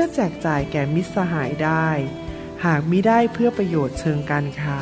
[0.00, 1.88] พื่อแจกจ่ายแก่มิตรสหายได้
[2.64, 4.80] หากมิได้เพื่อประโยชน์เชิงการค้า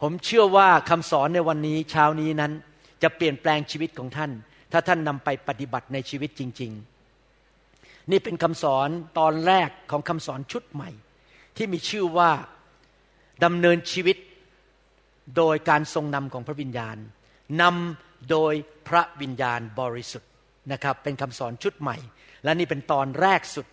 [0.00, 2.52] ผมเชื่อว่าคำสอนในวันนี้เช้านี้นั้น
[3.02, 4.30] จะเปลี่ยนแปลงชีวิตของท่าน
[4.72, 6.72] ถ้าท่านนำไปปฏิบัติในชีวิตจริง
[7.40, 10.90] ๆ นี่เป็นคำสอนตอนแรกของคำสอนชุดใหม่
[11.56, 12.30] ที่มีชื่อว่า
[13.44, 14.16] ดำเนินชีวิต
[15.36, 16.96] โดยการทรงนำของพระวิญญาณ
[17.62, 18.54] นำโดย
[18.88, 20.30] พระวิญญาณบริสุทธิ์
[20.72, 21.96] นะครับ เป็นคำสอนชุดใหม่
[22.44, 23.66] และนี่เป็นตอนแรกสุด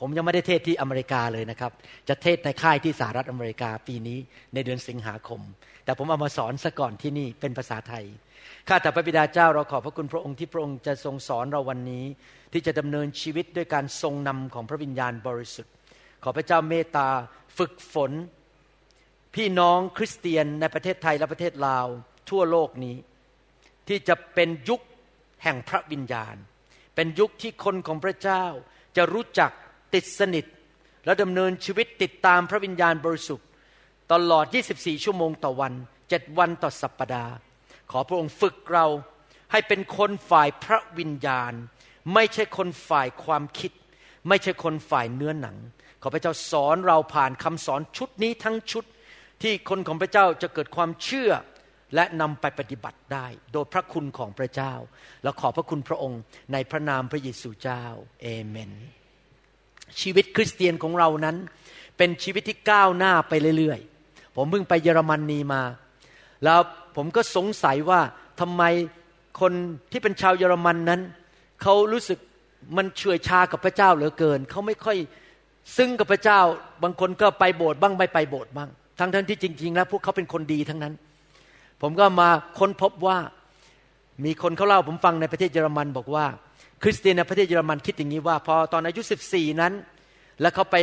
[0.00, 1.72] ผมยังไม่ได้เทศที่อเมริกาเลยนะครับ
[2.08, 4.18] จะเทศในค่ายที่สหรัฐอเมริกาปีนี้
[4.54, 5.40] ในเดือนสิงหาคม
[5.84, 8.04] แต่ผมเอามาสอนซะก่อนที่นี่เป็นภาษาไทย
[8.68, 12.04] ข้าแต่พระบิดาเจ้าเราขอบพระคุณพระองค์ที่พระองค์จะทรงสอนเราวันนี้
[12.52, 15.72] ที่จะดำเนินชีวิตด้วยการทรงนำของพระวิญญาณบริสุทธิ์
[16.24, 17.08] ขอพระเจ้าเมตตา
[17.58, 18.12] ฝึกฝน
[19.34, 21.86] พี่น้องคริสเตียนในประเทศไทยและประเทศลาว
[22.30, 22.96] ทั่วโลกนี้
[23.88, 24.80] ที่จะเป็นยุค
[25.42, 26.36] แห่งพระวิญญาณ
[26.94, 28.44] เป็นยุคที่คนของพระเจ้า
[28.96, 29.50] จะรู้จัก
[29.94, 30.44] ติดสนิท
[31.04, 33.48] และดำเนินชีวิตติดตามพระวิญญาณบริสุทธิ์
[34.12, 35.72] ตลอด 24 ชั่วโมงต่อวัน
[36.06, 37.34] 7วันต่อสัปปดาห์
[37.90, 38.86] ขอพระองค์ฝึกเรา
[39.52, 41.52] ให้เป็นคนฝ่ายพระวิญญาณ
[42.14, 43.72] ไม่ใช่คนฝ่ายความคิด
[44.28, 45.56] ไม่ใช่คนฝ่ายเนื้อหนัง
[46.02, 48.84] ขอพระเจ้าสอนเราผ่านคำสอนชุดนี้ทั้งชุด
[49.42, 51.30] ที่คนของพระเจ้าจะเกิดความเชื่อ
[51.94, 54.72] และนำไปปฏิบัติได้ โดยพระคุณของพระเจ้า
[55.22, 56.20] และขอพระคุณพระองค์
[56.52, 57.84] ในพระนามพระเยซูเจ้า
[58.22, 58.72] เอเมน
[60.00, 61.36] ชีวิตคริสเตียนของเรานั้น
[61.98, 65.62] เป็นชีวิตที่ก้าวหน้าไปเรื่อยๆ ผมเพิ่งไปเยอรมนนีมา
[66.44, 66.60] แล้ว
[66.96, 68.00] ผมก็สงสัยว่า
[68.40, 68.62] ทำไม
[69.40, 69.52] คน
[69.92, 71.00] ที่เป็นชาวเยอรมันนั้น
[71.62, 72.18] เขารู้สึก
[72.76, 74.96] มันเฉื่อยชากับพระเจ้าเหลือเกิน เขาไม่ค่อย
[75.76, 76.40] ซึ้งกับพระเจ้า
[76.82, 80.94] บางคนก็ไปโบสถ์บ้างไม่ไปโบสถ์บ้าง ทั้งทั้งที่จริง ๆ แล้วพวกเขาเป็นคนดีทั้งนั้น
[81.80, 82.28] ผมก็มา
[82.58, 83.18] ค้นพบว่า
[84.24, 86.26] มีคนเขาเล่าผมฟังในประเทศเยอรมันบอกว่า
[86.82, 89.72] คริสเตียนในประเทศเยอรมันคิดอย่างนี้ว่า พอตอนอายุ 14 นั้น
[90.40, 90.76] แล้วเขาไป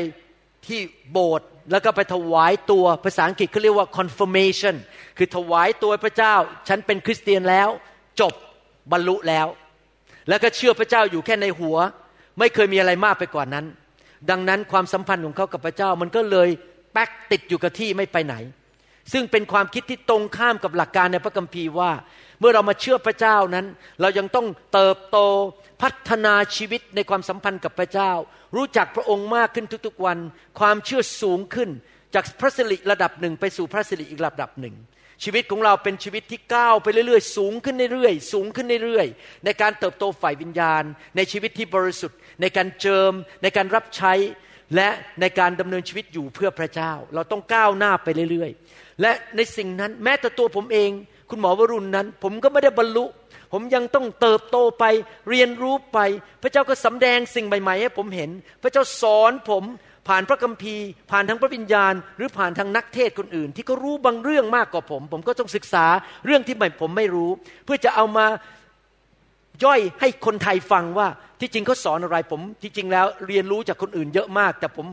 [0.68, 0.80] ที่
[1.12, 4.76] โบสถ์แล้วก็ไปถวายตัวภาษาอังกฤษเขาเรียกว่า confirmation
[5.18, 6.36] คือถวายตัวพระเจ้า
[6.68, 7.70] ฉันเป็นคริสเตียนแล้ว
[8.20, 8.34] จบ
[8.92, 9.48] บรรลุแล้ว
[10.30, 11.78] แล้วก็เชื่อพระเจ้าอยู่แค่ในหัว
[12.40, 13.66] ไม่เคยมีอะไรมากไปกว่านั้น
[14.30, 16.50] ดังนั้นความสัมพันธ์ของเขากับพระเจ้ามันก็เลย
[16.94, 18.35] แป๊กติดอยู่กับที่ไม่ไปไหน
[19.13, 21.91] ซึ่งเป็นความคิดที่ตรงข้ามกับหลักการในพระคัมภีร์ว่า
[22.40, 23.66] เมื่อเรามาเชื่อพระเจ้านั้น
[24.02, 25.18] เรายังต้องเติบโต
[25.81, 28.12] พัฒนาชีวิตในความสัมพันธ์กับพระเจ้า
[28.56, 30.18] รู้จักพระองค์มากขึ้นทุกๆวัน
[30.59, 31.69] ความเชื่อสูงขึ้น
[32.16, 34.75] จากพระสิริระดับหนึ่งไปสู่พระสิริอีกระดับหนึ่ง
[35.23, 40.84] ชีวิตของเราเป็นชีวิตที่ก้าวไปเรื่อยๆ สูงขึ้นเรื่อยๆ สูงขึ้นเรื่อยๆ ในการเติบโตฝ่ายวิญญาณ
[41.16, 43.12] ในชีวิตที่บริสุทธิ์ ในการเจิม
[43.44, 44.13] ในการรับใช้
[44.76, 44.90] และ
[45.22, 50.90] ในการดำเนินชีวิตอยู่เพื่อพระเจ้า เราต้องก้าวหน้าไปเรื่อยๆ และในสิ่งนั้นแม้แต่ตัวผมเอง
[51.30, 53.06] คุณหมอวรุณนั้น ผมก็ไม่ได้บรรลุ
[53.54, 54.86] ผมยังต้องเติบโตไป
[55.30, 56.00] เรียนรู้ไป
[56.42, 58.30] พระเจ้าก็สำแดงสิ่งใหม่ๆให้ผมเห็น
[58.62, 59.64] พระเจ้าสอนผม
[60.08, 65.86] ผ่านพระคัมภีร์ ผ่านทางพระวิญญาณ หรือผ่านทางนักเทศคนอื่น ที่เขารู้บางเรื่องมากกว่าผม ผมก็ต้องศึกษา
[66.26, 67.32] เรื่องที่ผมไม่รู้
[67.66, 68.26] เพื่อจะเอามา
[69.64, 71.08] ย่อยให้คนไทยฟังว่า
[71.40, 74.88] ที่จริงเขาสอนอะไรผมที่จริงแล้วเรียนรู้จากคนอื่นเยอะมาก แต่ผม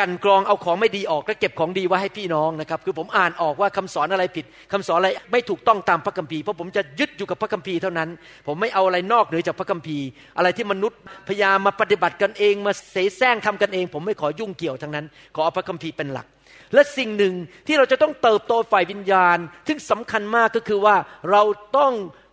[0.00, 8.08] กันกรองเอาของไม่ดีออกแล้วเก็บของดีไว้ให้พี่น้องนะครับ คือผมอ่านออกว่าคำสอนอะไรผิดคำสอนอะไรไม่ถูกต้องตามพระคัมภีร์เพราะผมจะยึดอยู่กับพระคัมภีร์เท่านั้น
[8.46, 10.06] ผมไม่เอาอะไรนอกเหนือจากพระคัมภีร์
[10.36, 16.26] อะไรที่มนุษย์พยายามมาปฏิบัติกันเองมาเสแสร้งทำกันเอง ผมไม่ขอยุ่งเกี่ยวทั้งนั้น ขอเอาพระคัมภีร์เป็นหลัก
[16.74, 17.34] และสิ่งหนึ่ง
[17.66, 19.38] ที่เราจะต้องเติบโตฝ่ายวิญญาณ
[19.68, 20.96] ซึ่งสำคัญมากก็คือว่า
[21.30, 21.42] เรา
[21.76, 21.92] ต้อง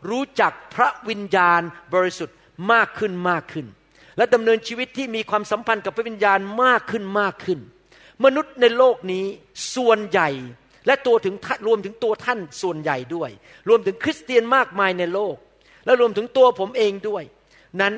[0.10, 1.62] รู้จักพระวิญญาณ
[1.94, 2.36] บริสุทธิ์
[2.72, 3.66] มากขึ้นมากขึ้น
[4.18, 7.60] และดำเนินชีวิตที่มีความสัมพันธ์กับพระวิญญาณมากขึ้นมากขึ้น
[8.26, 9.26] มนุษย์ในโลกนี้
[9.76, 10.30] ส่วนใหญ่
[10.88, 11.36] และตัวถึง
[11.68, 13.30] รวมถึงตัวท่านส่วนใหญ่ด้วย
[13.70, 15.36] รวมถึงคริสเตียนมากมายในโลก
[15.86, 17.24] และรวมถึงตัวผมเองด้วย
[17.82, 17.94] นั้น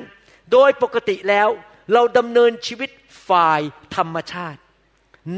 [0.52, 1.48] โดยปกติแล้ว
[1.92, 2.90] เราดำเนินชีวิต
[3.28, 3.60] ฝ่าย
[3.96, 4.60] ธรรมชาติ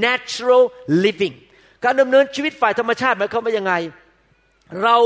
[0.04, 0.64] natural
[1.04, 1.36] living
[1.84, 3.74] การดำเนินชีวิตฝ่ายธรรมชาติหมายความว่ายังไง
[4.82, 4.96] เรา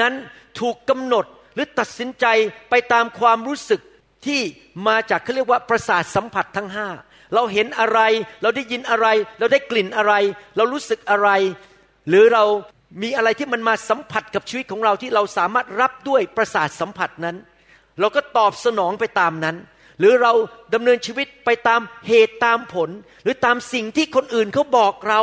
[0.00, 0.12] นั้น
[0.60, 1.24] ถูกกำหนด
[1.54, 2.26] หรือตัดสินใจ
[2.70, 3.80] ไปตามความรู้สึก
[4.26, 4.40] ที่
[4.86, 6.88] มาจากเขาเรียกว่าประสาทสัมผัสทั้งห้า
[7.34, 8.00] เราเห็นอะไร
[8.42, 9.06] เราได้ยินอะไร
[9.38, 10.14] เราได้กลิ่นอะไร
[10.56, 11.28] เรารู้สึกอะไร
[12.08, 12.44] หรือเรา
[13.02, 17.36] มีอะไรที่มันมาสัมผัสกับชีวิตของเราที่เราสามารถรับด้วยประสาทสัมผัสนั้น
[18.00, 19.56] เราก็ตอบสนองไปตามนั้น
[19.98, 20.32] หรือเรา
[20.74, 22.90] ดำเนินชีวิตไปตามเหตุตามผล
[23.22, 25.20] หรือตามสิ่งที่คนอื่นเขาบอกเรา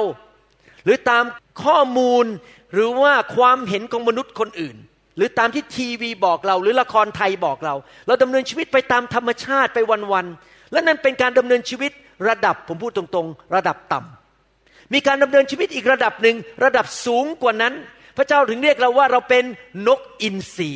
[0.84, 1.24] หรือตาม
[1.64, 2.26] ข้อมูล
[2.74, 4.78] หรือว่าความเห็นของมนุษย์คนอื่น
[5.18, 7.76] หรือตามที่ทีวีบอกเรา หรือละครไทยบอกเรา
[8.08, 9.80] เราดำเนินชีวิตไปตามธรรมชาติไป
[10.14, 11.92] วันๆและนั่นเป็นการดำเนินชีวิต
[12.28, 17.74] ระดับผมพูดตรงๆ ระดับต่ำมีการดำเนินชีวิตอีกระดับหนึ่งระดับสูงกว่านั้น
[18.18, 19.44] พระเจ้าถึงเรียกเราว่าเราเป็น
[19.88, 20.72] นกอินทรี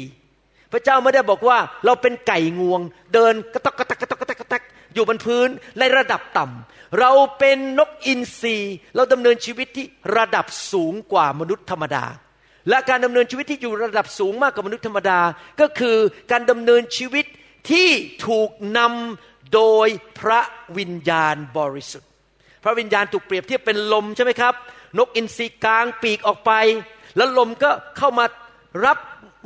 [0.73, 2.81] พระเจ้าไม่ได้บอกว่าเราเป็นไก่งวง
[3.13, 4.63] เดินกระตกกระตักกระตกกระตักกระตัก
[4.93, 5.47] อยู่บนพื้น
[5.79, 8.57] ในระดับต่ำเราเป็นนกอินทรี
[8.95, 9.85] เราดำเนินชีวิตที่
[10.17, 12.05] ระดับสูงกว่ามนุษย์ธรรมดา
[12.69, 15.19] และการดำเนินชีวิตที่อยู่ระดับสูงมากกว่ามนุษย์ธรรมดา
[15.61, 15.97] ก็คือ
[16.31, 17.25] การดำเนินชีวิต
[17.71, 17.89] ที่
[18.27, 19.87] ถูกนำโดย
[20.19, 20.41] พระ
[20.77, 22.09] วิญญาณบริสุทธิ์
[22.63, 24.53] พระวิญญาณถูกเปรียบเทียบเป็นลมใช่ไหมครับ
[24.97, 26.51] นกอินทรีกลางปีกออกไป
[27.17, 28.25] แล้วลมก็เข้ามา
[28.85, 28.97] รับ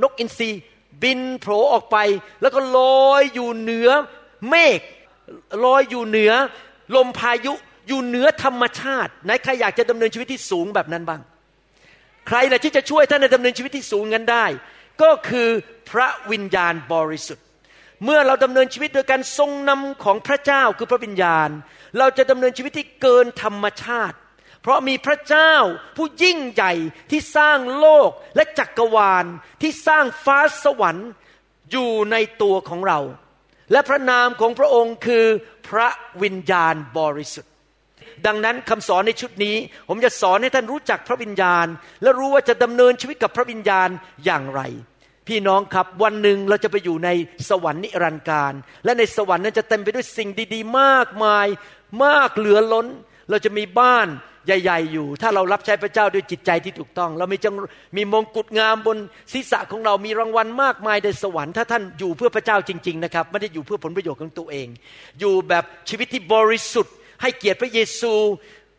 [0.04, 0.50] นกอินทรี
[1.04, 1.98] บินโผล่ออกไป
[2.42, 2.80] แล้วก็ล
[3.10, 3.90] อยอยู่เหนือ
[4.50, 4.80] เมฆ
[5.66, 6.32] ลอยอยู่เหนือ
[6.96, 7.54] ลมพายุ
[7.88, 11.22] อยู่เหนือธรรมชาติไหนใครอยากจะดำเนินชีวิตที่สูงแบบนั้นบ้าง
[12.28, 14.46] ใครล่ะที่จะช่วยท่านในดำเนินชีวิตที่สูงนั้นได้
[15.02, 15.50] ก็คือ
[15.90, 17.46] พระวิญญาณบริสุทธิ์
[18.04, 21.50] เมื่อเราดำเนินชีวิตโดยการทรงนำของพระเจ้าคือพระวิญญาณ
[21.98, 24.18] เราจะดำเนินชีวิตที่เกินธรรมชาติ
[24.62, 25.54] เพราะมีพระเจ้า
[25.98, 26.74] ผู้ยิ่งใหญ่
[27.12, 29.26] ที่สร้างโลกและจักรวาล
[29.62, 31.10] ที่สร้างฟ้าสวรรค์
[31.72, 33.00] อยู่ในตัวของเรา
[33.72, 35.26] และพระนามของพระองค์คือ
[35.70, 35.88] พระ
[36.22, 37.53] วิญญาณบริสุทธิ์
[38.28, 39.56] ดังนั้นคำสอนในชุดนี้
[39.90, 41.68] ผมจะสอนให้ท่านรู้จักพระวิญญาณ
[42.02, 43.90] และรู้ว่าจะดำเนินชีวิตกับพระวิญญาณ
[44.26, 44.62] อย่างไร
[45.28, 47.10] พี่น้องครับวันหนึ่งเราจะไปอยู่ใน
[47.50, 48.54] สวรรค์นิรันดร์การ
[48.86, 51.48] และในสวรรค์นั้นจะเต็มไปด้วยสิ่งดี ๆ มากมาย
[52.04, 52.88] มากเหลือล้น
[53.30, 54.08] เราจะมีบ้าน
[54.46, 57.54] ใหญ่ ๆ อยู่ ถ้าเรารับใช้พระเจ้าด้วยจิตใจที่ถูกต้อง เรามีจัง
[57.98, 58.98] มีมงกุฎงามบน
[59.34, 64.68] ศีรษะของเรามีรางวัลมากมายในสวรรค์ถ้าท่านอยู่เพื่อพระเจ้าจริง ๆ นะครับ ไม่ได้อยู่เพื่อผลประโยชน์ของตัวเอง
[65.20, 68.14] อยู่แบบชีวิตที่บริสุทธิ์ ให้เกียรติพระเยซู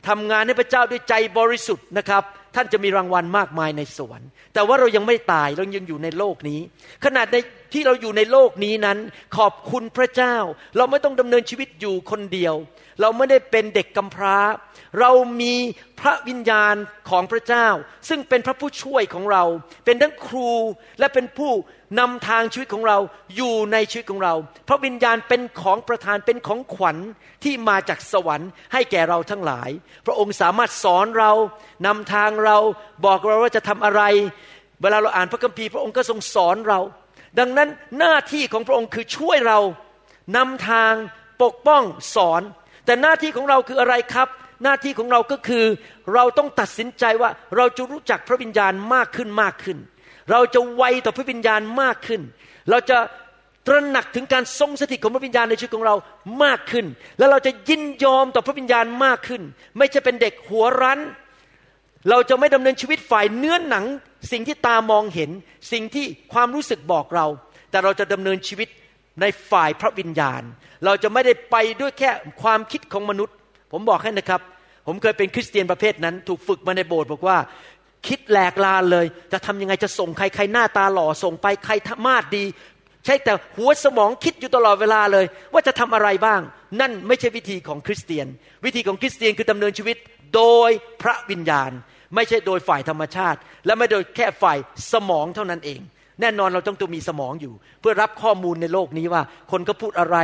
[0.09, 2.23] ทำงานให้พระเจ้าด้วยใจบริสุทธิ์นะครับ
[2.55, 6.61] ท่านจะมีรางวัลมากมายในสวรรค์ แต่ว่าเรายังไม่ตายเรายังอยู่ในโลกนี้
[7.05, 7.37] ขนาดใน
[7.73, 8.99] ที่เราอยู่ในโลกนี้นั้น
[9.37, 10.37] ขอบคุณพระเจ้า
[10.77, 12.55] เราไม่ต้องดำเนินชีวิตอยู่คนเดียว
[13.01, 14.39] เราไม่ได้เป็นเด็กกำพร้า
[15.01, 15.11] เรา
[15.41, 15.55] มี
[16.01, 16.75] พระวิญญาณ
[17.11, 17.69] ของพระเจ้า
[18.09, 19.45] ซึ่งเป็นพระผู้ช่วยของเรา
[19.85, 20.53] เป็นทั้งครู
[20.99, 21.53] และเป็นผู้
[21.99, 22.99] นำทางชีวิตของเรา
[23.37, 24.35] อยู่ในชีวิตของเรา
[24.69, 26.97] พระวิญญาณเป็นของประทานเป็นของขวัญ
[27.45, 29.71] ที่มาจากสวรรค์ให้แก่เราทั้งหลาย
[30.07, 31.33] พระองค์สามารถสอนเรา
[31.87, 32.59] นำทางเรา
[33.07, 34.03] บอกเราว่าจะทำอะไร
[34.83, 36.81] เวลาเราอ่านพระคัมภีร์พระองค์ก็ทรงสอนเรา
[37.39, 37.69] ดังนั้น
[37.99, 39.59] หน้าที่ของพระองค์คือช่วยเรา
[40.37, 40.93] นำทาง
[41.43, 41.83] ปกป้อง
[42.15, 42.43] สอน
[42.87, 44.29] แต่หน้าที่ของเราคืออะไรครับ
[44.63, 45.65] หน้าที่ของเราก็คือ
[46.15, 49.79] เราต้องตัดสินใจว่าเราจะรู้จักพระวิญญาณมากขึ้นมากขึ้น
[50.31, 52.21] เราจะไวต่อพระวิญญาณมากขึ้น
[52.71, 52.99] เราจะ
[53.67, 55.95] ตระหนักถึงการทรงสถิตของพระวิญญาณในชีวิตของเรา
[56.45, 56.87] มากขึ้น
[57.19, 59.43] แล้วเราจะยินยอมต่อพระวิญญาณมากขึ้น
[59.79, 61.01] ไม่ใช่เป็นเด็กหัวรั้น
[62.11, 63.85] เราจะไม่ดำเนินชีวิตฝ่ายเนื้อหนัง
[64.33, 65.31] สิ่งที่ตามองเห็น
[65.73, 67.27] สิ่งที่ความรู้สึกบอกเรา
[67.71, 68.69] แต่เราจะดำเนินชีวิต
[69.21, 70.43] ในฝ่ายพระวิญญาณ
[70.85, 72.11] เราจะไม่ได้ไปด้วยแค่
[72.43, 73.35] ความคิดของมนุษย์
[73.73, 74.41] ผมบอกให้นะครับ
[74.87, 77.37] ผมเคยเป็นคริสเตียนประเภทนั้น ถูกฝึกมาในโบสถ์บอกว่า
[78.09, 82.45] คิดแหลกลานเลย จะทำยังไงจะส่งใครใครหน้าตาหล่อส่งไปใครธรรมาดดี
[83.05, 86.41] ใช่แต่หัวสมองคิดอยู่ตลอดเวลาเลย ว่าจะทำอะไรบ้าง
[86.81, 88.27] นั่นไม่ใช่วิธีของคริสเตียน
[88.65, 89.97] วิธีของคริสเตียนคือดำเนินชีวิต
[90.37, 90.71] โดย
[91.03, 91.71] พระวิญญาณ
[92.15, 94.59] ไม่ใช่โดยฝ่ายธรรมชาติ และไม่โดยแค่ฝ่าย
[94.93, 95.81] สมองเท่านั้นเอง
[96.21, 100.17] แน่นอนเราต้องตัวมีสมองอยู่ เพื่อรับข้อมูลในโลกนี้ว่า คนก็พูดอะไร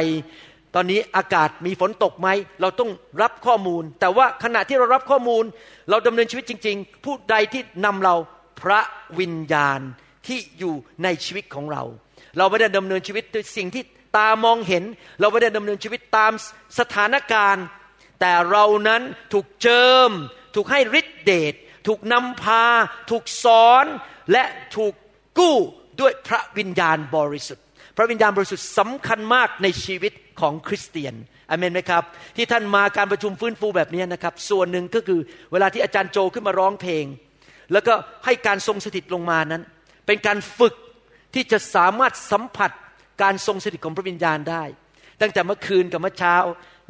[0.74, 2.28] ตอนนี้อากาศมีฝนตกไหม
[2.60, 2.90] เราต้อง
[3.22, 5.44] รับข้อมูล แต่ว่าขณะที่เรารับข้อมูล
[5.90, 8.14] เราดำเนินชีวิตจริง ๆ ผู้ใดที่นำเรา
[8.60, 8.80] พระ
[9.18, 9.80] วิญญาณ
[10.26, 10.74] ที่อยู่
[11.04, 11.82] ในชีวิตของเรา
[12.38, 13.82] เราไม่ได้ดำเนินชีวิตด้วยสิ่งที่
[14.16, 14.84] ตามองเห็น
[15.20, 16.32] เราไม่ได้ดำเนินชีวิตตาม
[16.78, 17.64] สถานการณ์
[18.20, 20.10] แต่เรานั้นถูกเจิม
[20.54, 21.54] ถูกให้ฤทธิเดช
[21.86, 22.64] ถูกนำพา
[23.10, 23.84] ถูกสอน
[24.32, 24.44] และ
[24.76, 24.94] ถูก
[25.38, 25.56] กู้
[26.00, 27.64] ด้วยพระวิญญาณบริสุทธิ์
[27.96, 31.14] พระวิญญาณบริสุทธิ์สำคัญมากในชีวิต ของคริสเตียน
[31.50, 32.02] อเมนไหมครับ
[32.36, 35.20] ที่ท่านมาการประชุมฟื้นฟูแบบนี้นะครับ ส่วนหนึ่งก็คือ
[35.52, 37.04] เวลาที่อาจารย์โจขึ้นมาร้องเพลง
[37.72, 37.94] แล้วก็
[38.24, 39.62] ให้การทรงสถิตลงมานั้น
[40.06, 40.74] เป็นการฝึก
[41.34, 42.70] ที่จะสามารถสัมผัส
[43.22, 44.64] การทรงสถิตของพระวิญญาณได้
[45.20, 46.36] ตั้งแต่เมื่อคืนกับเมื่อเช้า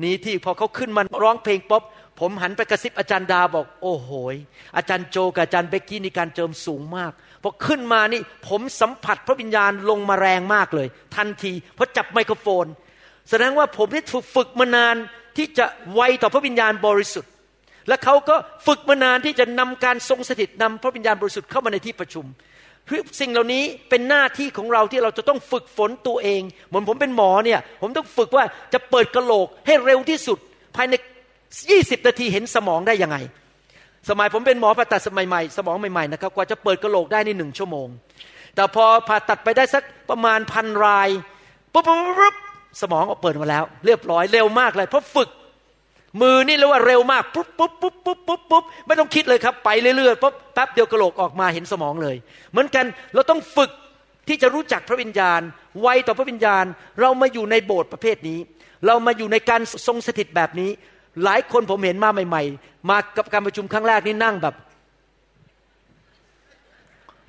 [0.05, 1.83] นี้ที่พอเขาขึ้นมาร้องเพลงป๊อป
[2.21, 4.11] ผมหันไปกระซิบอาจารย์ดาบอก โอ้โห
[4.77, 12.67] อาจารย์โจกับอาจารย์เบกกี้นี่การเจิมสูงมากพอขึ้นมานี่ผมสัมผัสพระวิญญาณลงมาแรงมากเลย ทันทีพอจับไมโครโฟน
[13.31, 14.97] แสดงว่าผมที่ถูกฝึกมานาน
[15.37, 17.31] ที่จะไวต่อพระวิญญาณบริสุทธิ์
[17.89, 22.27] และเขาก็ฝึกมานานที่จะนำการทรงสถิตนำพระวิญญาณบริสุทธิ์เข้ามาในที่ประชุม
[23.21, 30.39] สิ่งเหล่านี้เป็นหน้าที่ของเราที่เราจะต้องฝึกฝนตัวเองเหมือนผมเป็นหมอเนี่ยผมต้องฝึกว่าจะเปิดกระโหลกให้เร็วที่สุด
[30.77, 30.95] ภายใน
[31.51, 33.17] 20 นาทีเห็นสมองได้ยังไง
[34.09, 37.89] สมัยผมเป็นหมอผ่าตัดสมัยใหม่สมองใหม่ๆนะครับกว่าจะเปิดกระโหลกได้ในหนึ่งชั่วโมง
[38.55, 41.09] แต่พอผ่าตัดไปได้สักประมาณพันราย
[41.73, 42.35] ปุ๊บปุ๊บปุ๊บ
[42.81, 45.31] สมองเปิดมาแล้ว เรียบร้อยเร็วมากเลย เพราะฝึก
[46.23, 52.17] มือนี่เรียกว่าเร็วมากปุ๊บปุ๊บปุ๊บปุ๊บปุ๊บปุ๊บไม่ต้องคิดเลยครับ ไปเรื่อยๆปุ๊บแป๊บเดียวกระโหลกออกมาเห็นสมองเลย
[52.51, 52.85] เหมือนกัน
[53.15, 53.71] เราต้องฝึก
[54.29, 55.41] ที่จะรู้จักพระวิญญาณ
[55.81, 56.65] ไวต่อพระวิญญาณ
[57.01, 58.39] เรามาอยู่ในโบสถ์ประเภทนี้
[58.87, 60.71] เรามาอยู่ในการทรงสถิตแบบนี้
[61.25, 64.55] หลายคนผมเห็นมาใหม่ ๆ มากับการประชุมครั้งแรกนี่นั่งแบบ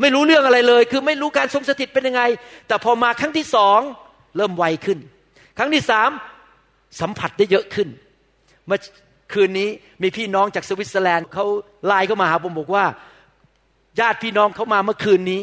[0.02, 2.22] ไม่รู้เรื่องอะไรเลย คือไม่รู้การทรงสถิตเป็นยังไง
[2.68, 3.80] แต่พอมาครั้งที่สอง
[4.36, 5.00] เริ่มไวขึ้น
[5.58, 6.10] ครั้งที่สาม
[7.02, 7.88] สัมผัสได้เยอะขึ้น
[8.68, 8.80] เมื่อ
[9.34, 9.70] คืนนี้
[10.02, 11.46] มีพี่น้องจากสวิตเซอร์แลนด์เขา
[11.88, 12.86] ไลน์เข้ามาหาผมบอกว่า
[14.00, 15.42] ญาติพี่น้องเขามาเมื่อคืนนี้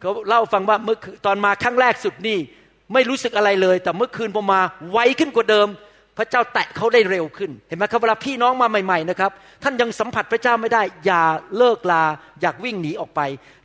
[0.00, 0.96] เขาเล่าฟังว่าเมื่อ
[1.26, 2.38] ตอนมาครั้งแรกสุดนี่
[2.92, 5.68] ไม่รู้สึกอะไรเลย แต่เมื่อคืนพอมาไวขึ้นกว่าเดิม
[6.18, 9.30] พระเจ้าแตะเขาได้เร็วขึ้น เห็นไหมครับเวลาพี่น้องมาใหม่ๆนะครับ
[9.62, 11.22] ท่านยังสัมผัสพระเจ้าไม่ได้ อย่า
[11.56, 12.04] เลิกลา
[12.40, 13.20] อยากวิ่งหนีออกไป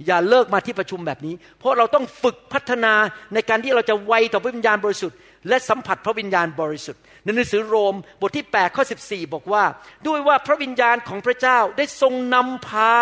[0.06, 2.94] อย่าเลิกมาที่ประชุมแบบนี้ เพราะเราต้องฝึกพัฒนา
[3.34, 5.18] ในการที่เราจะไวต่อพระวิญญาณบริสุทธิ์
[5.48, 9.64] และสัมผัสพระวิญญาณบริสุทธิ์ในหนังสือโรมบทที่8ข้อ14 บอกว่า
[10.08, 12.94] ด้วยว่าพระวิญญาณของพระเจ้าได้ทรงนำพา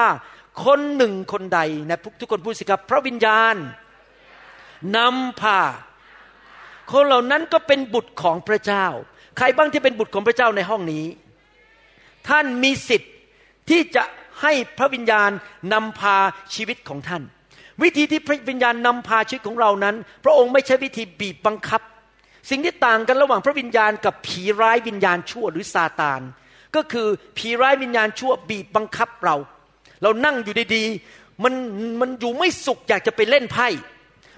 [0.65, 3.55] คนหนึ่งคนใดนะทุกคนพูดสิครับพระวิญญาณ
[4.97, 5.59] นำพา
[6.91, 8.85] คนเหล่านั้นก็เป็นบุตรของพระเจ้า
[9.37, 11.05] ใครบ้างที่เป็นบุตรของพระเจ้าในห้องนี้
[12.29, 13.13] ท่านมีสิทธิ์
[13.69, 14.03] ที่จะ
[14.41, 15.31] ให้พระวิญญาณ
[15.73, 16.17] นำพา
[16.53, 17.23] ชีวิตของท่าน
[17.83, 21.81] วิธีที่พระวิญญาณนำพาชีวิตของเรานั้น พระองค์ไม่ใช่วิธีบีบบังคับ
[22.49, 26.21] สิ่งที่ต่างกันระหว่างพระวิญญาณกับผีร้ายวิญญาณชั่วหรือซาตาน
[26.75, 29.35] ก็คือผีร้ายวิญญาณชั่วบีบบังคับเรา
[30.03, 31.53] เรานั่งอยู่ดีๆมัน
[32.01, 33.67] มันอยู่ไม่สุขอยากจะไปเล่นไพ่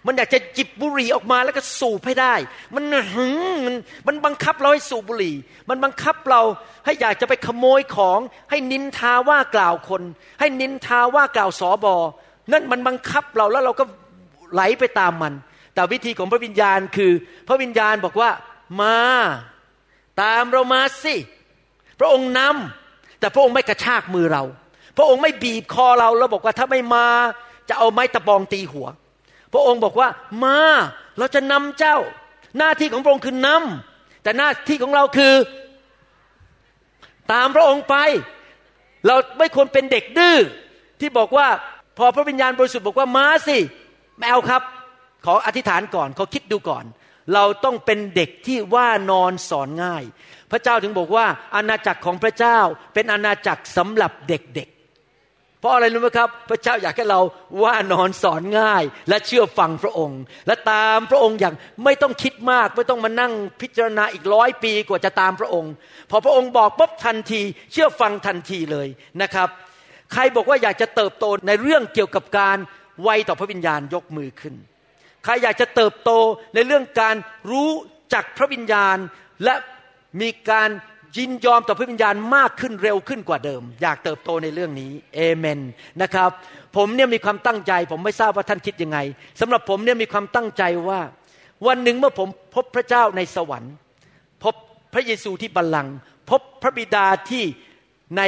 [0.05, 2.35] มันอยากจะจิบบุหรี่ออกมาแล้วก็สูบให้ได้
[2.75, 3.35] มันหึง
[3.65, 3.75] มัน
[4.07, 5.35] มันบังคับเราให้สูบบุหรี่
[5.69, 6.41] มันบังคับเรา
[6.85, 10.01] ให้อยากจะไปขโมยของ ให้นินทาว่ากล่าวคน
[10.39, 11.95] ให้นินทาว่ากล่าวสอบอ
[12.51, 13.83] นั่นมันบังคับเราแล้วเราก็
[14.53, 15.33] ไหลไปตามมัน
[15.73, 17.11] แต่วิธีของพระวิญญาณคือ
[17.47, 18.29] พระวิญญาณบอกว่า
[18.81, 18.99] มา
[20.21, 21.15] ตามเรามาสิ
[21.99, 24.43] พระองค์นำแต่พระองค์ไม่กระชากมือเรา
[24.97, 27.07] พระองค์ไม่บีบคอเราแล้วบอกว่าถ้าไม่มา
[27.69, 28.87] จะเอาไม้ตะบองตีหัว
[29.53, 30.09] พระองค์บอกว่า
[30.43, 30.57] มา
[31.17, 31.97] เราจะนำเจ้า
[32.57, 35.35] หน้าที่ของพระองค์คือนำแต่หน้าที่ของเราคือ
[37.31, 37.95] ตามพระองค์ไป
[39.05, 40.37] เราไม่ควรเป็นเด็กดื้อ
[40.99, 41.47] ที่บอกว่า
[41.97, 43.57] พอพระวิญญาณบริสุทธิ์บอกว่ามาสิ
[44.19, 44.61] แมวครับ
[45.25, 46.85] ขออธิษฐานก่อนขอคิดดูก่อน
[47.33, 50.03] เราต้องเป็นเด็กที่ว่านอนสอนง่าย
[50.51, 52.59] พระเจ้าถึงบอกว่า อาณาจักรของพระเจ้า
[52.93, 54.79] เป็นอาณาจักรสำหรับเด็กๆ
[55.59, 57.19] เพราะอะไรรู้ไหมครับ พระเจ้าอยากให้เรา
[57.63, 65.73] ว่านอนสอนง่าย และเชื่อฟังพระองค์ และตามพระองค์อย่างไม่ต้องคิดมากไม่ต้องมานั่งพิจารณาอีกร้อยปีกว่าจะตามพระองค์
[66.09, 68.87] พอพระองค์บอกปุ๊บทันที เชื่อฟังทันทีเลย
[69.21, 69.49] นะครับ
[70.13, 72.57] ใครบอกว่าอยากจะเติบโตในเรื่องเกี่ยวกับการ
[73.03, 74.55] ไวต่อพระวิญญาณยกมือขึ้น
[75.23, 76.11] ใครอยากจะเติบโต
[76.53, 77.15] ในเรื่องการ
[77.51, 77.71] รู้
[78.13, 78.97] จักพระวิญญาณ
[79.43, 79.55] และ
[80.21, 80.69] มีการ
[81.17, 85.59] ยินยอมต่อพระวิญญาณมากขึ้นเร็วขึ้นกว่าเดิม อยากเติบโตในเรื่องนี้เอเมน
[86.01, 86.29] นะครับ
[86.75, 88.99] ผมเนี่ยมีความตั้งใจ ผมไม่ทราบว่าท่านคิดยังไง
[89.39, 90.99] สำหรับผมเนี่ยมีความตั้งใจว่า
[91.67, 93.73] วันหนึ่งเมื่อผมพบพระเจ้าในสวรรค์
[94.43, 94.55] พบ
[94.93, 95.95] พระเยซูที่บัลลังก์
[96.29, 97.43] พบพระบิดาที่
[98.17, 98.23] ใน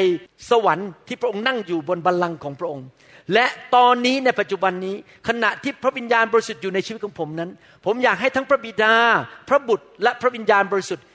[0.49, 2.85] สวรรค์ที่พระองค์นั่งอยู่บนบัลลังก์ของพระองค์
[3.33, 4.95] และตอนนี้ในปัจจุบันนี้
[5.27, 7.49] ขณะที่พระวิญญาณบริสุทธิ์อยู่ในชีวิตของผมนั้น
[7.85, 8.95] ผมอยากให้ทั้งพระบิดา
[9.49, 11.05] พระบุตรและพระวิญญาณบริสุทธิ์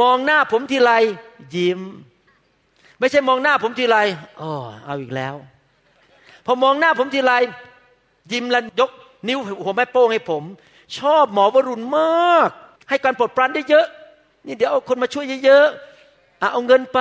[0.00, 0.92] มองหน้าผมทีไร
[1.56, 1.80] ยิ้ม
[3.00, 3.98] ไม่ใช่มองหน้าผมทีไร
[4.40, 4.52] อ๋อ
[4.84, 5.34] เอาอีกแล้ว
[6.46, 7.32] พอมองหน้าผมทีไร
[8.32, 8.90] ยิ้มแล้วยก
[9.28, 10.42] นิ้วหัวแม่โป้งให้ผม
[10.98, 12.48] ชอบหมอวรุณมาก
[12.88, 13.86] ให้การปลดปรานได้เยอะ
[14.46, 17.00] นี่เดี๋ยวเอาคนมาช่วยเยอะๆเอาเงินไป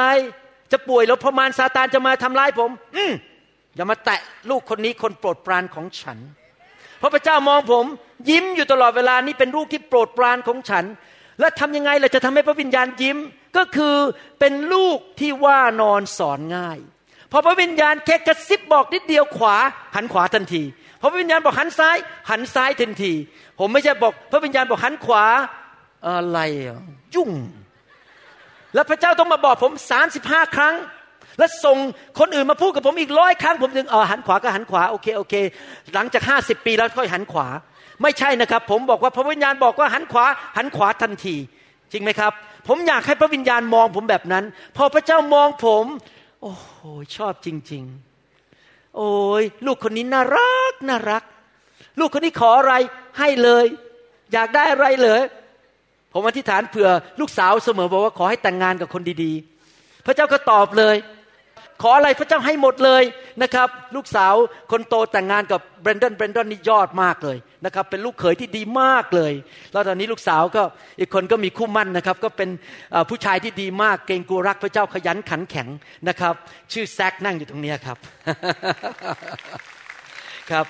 [0.71, 3.11] จะป่วยแล้วพมารซาตานจะมาทำร้ายผม อืม
[3.75, 6.17] อย่ามาแตะลูกคนนี้คนโปรดปรานของฉัน
[6.99, 7.85] เพราะพระเจ้ามองผม
[8.29, 10.85] ยิ้มอยู่ตลอดเวลานี่เป็นลูกที่โปรดปรานของฉัน
[11.39, 13.17] และทำยังไงเราจะทำให้พระวิญญาณยิ้ม
[13.57, 13.95] ก็คือ
[14.39, 16.79] เป็นลูกที่ว่านอนสอนง่าย
[17.31, 19.55] พอพระวิญญาณแค่กระซิบบอกนิดเดียวขวา
[19.95, 20.63] หันขวาทันที
[21.01, 21.97] พอพระวิญญาณบอกหันซ้าย
[22.29, 23.13] หันซ้ายทันที
[23.59, 25.25] ผมไม่ใช่บอก พระวิญญาณบอกหันขวา
[26.07, 26.39] อะไร
[27.15, 27.31] ยุ่ง
[28.73, 30.75] แล้วพระเจ้าต้องมาบอกผมสามสิบห้าครั้ง
[31.39, 31.77] และส่ง
[32.19, 35.33] คนอื่นมาพูดกับผมอีกร้อยครั้งผมถึงเออหันขวาก็หันขวาโอเคโอเค
[35.93, 37.47] หลังจากห้าสิบปีแล้วค่อยหันขวา
[38.01, 40.25] ไม่ใช่นะครับ ผมบอกว่าพระวิญญาณบอกว่าหันขวา
[40.57, 41.35] หันขวาทันที
[41.91, 42.31] จริงไหมครับ
[42.67, 44.43] ผมอยากให้พระวิญญาณมองผมแบบนั้น
[44.77, 45.85] พอพระเจ้ามองผม
[46.41, 46.67] โอ้โห
[47.15, 47.83] ชอบจริง
[48.39, 51.23] ๆ โอ้ยลูกคนนี้น่ารักน่ารัก
[51.99, 52.73] ลูกคนนี้ขออะไร
[53.19, 53.65] ให้เลย
[54.33, 55.21] อยากได้อะไรเลย
[56.13, 60.95] ผมอธิษฐานเผื่อลูกสาวเสมอบอกว่าขอให้แต่งงานกับคนดีๆ พระเจ้าก็ตอบเลย
[61.81, 63.03] ขออะไรพระเจ้าให้หมดเลย
[63.43, 64.33] นะครับ ลูกสาว
[64.71, 69.33] คนโตแต่งงานกับเบรนดอนเบรนดอนนี่ยอดมากเลยนะครับ เป็นลูกเขยที่ดีมากเลย
[69.71, 70.63] แล้วตอนนี้ลูกสาวก็
[70.99, 72.49] อีกคนก็มีคู่มั่นนะครับ ก็เป็น
[73.09, 75.67] ผู้ชายที่ดีมากเกรงกลัวรักพระเจ้าขยันขันแข็ง
[76.09, 76.33] นะครับ
[76.73, 77.97] ชื่อแซกนั่งอยู่ตรงนี้ครับ
[80.51, 80.65] ครับ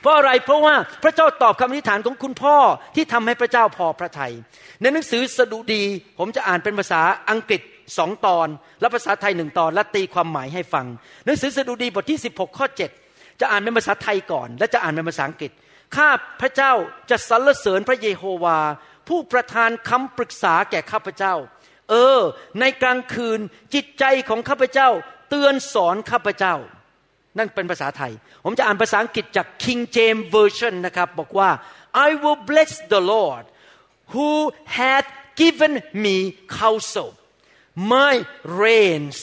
[0.00, 2.56] เพราะอะไร เพราะว่าพระเจ้าตอบคำอธิษฐานของคุณพ่อ
[2.94, 4.32] ที่ทำให้พระเจ้าพอพระทยัย
[4.80, 5.82] ในหนังสือสดุดี
[6.18, 7.60] ผมจะอ่านเป็นภาษาอังกฤษ
[7.98, 8.48] สองตอน
[8.80, 10.86] และภาษาไทยหนึ่งตอน และตีความหมายให้ฟัง
[11.24, 12.66] หนังสือสดุดีบทที่ 16 ข้อ
[13.04, 15.50] 7 จะอ่านเป็นภาษาไทยก่อน และจะอ่านเป็นภาษาอังกฤษ
[15.96, 16.10] ข้า
[16.40, 16.72] พระเจ้า
[17.10, 18.58] จะสรรเสริญพระเยโฮวา
[19.08, 21.34] ผู้ประทานคำปรึกษาแก่ข้าพเจ้า
[21.90, 22.20] เออ
[22.60, 23.40] ในกลางคืน
[23.74, 24.88] จิตใจของข้าพเจ้า
[25.30, 26.54] เตือนสอนข้าพเจ้า
[27.38, 28.12] นั่นเป็นภาษาไทย
[28.44, 31.50] ผมจะอ่านภาษาอังกฤษจาก King James Version นะครับบอกว่า
[32.06, 33.44] I will bless the Lord
[34.12, 34.30] who
[34.78, 35.08] hath
[35.42, 35.72] given
[36.04, 36.16] me
[36.60, 37.10] counsel
[37.93, 38.13] my
[38.61, 39.17] reins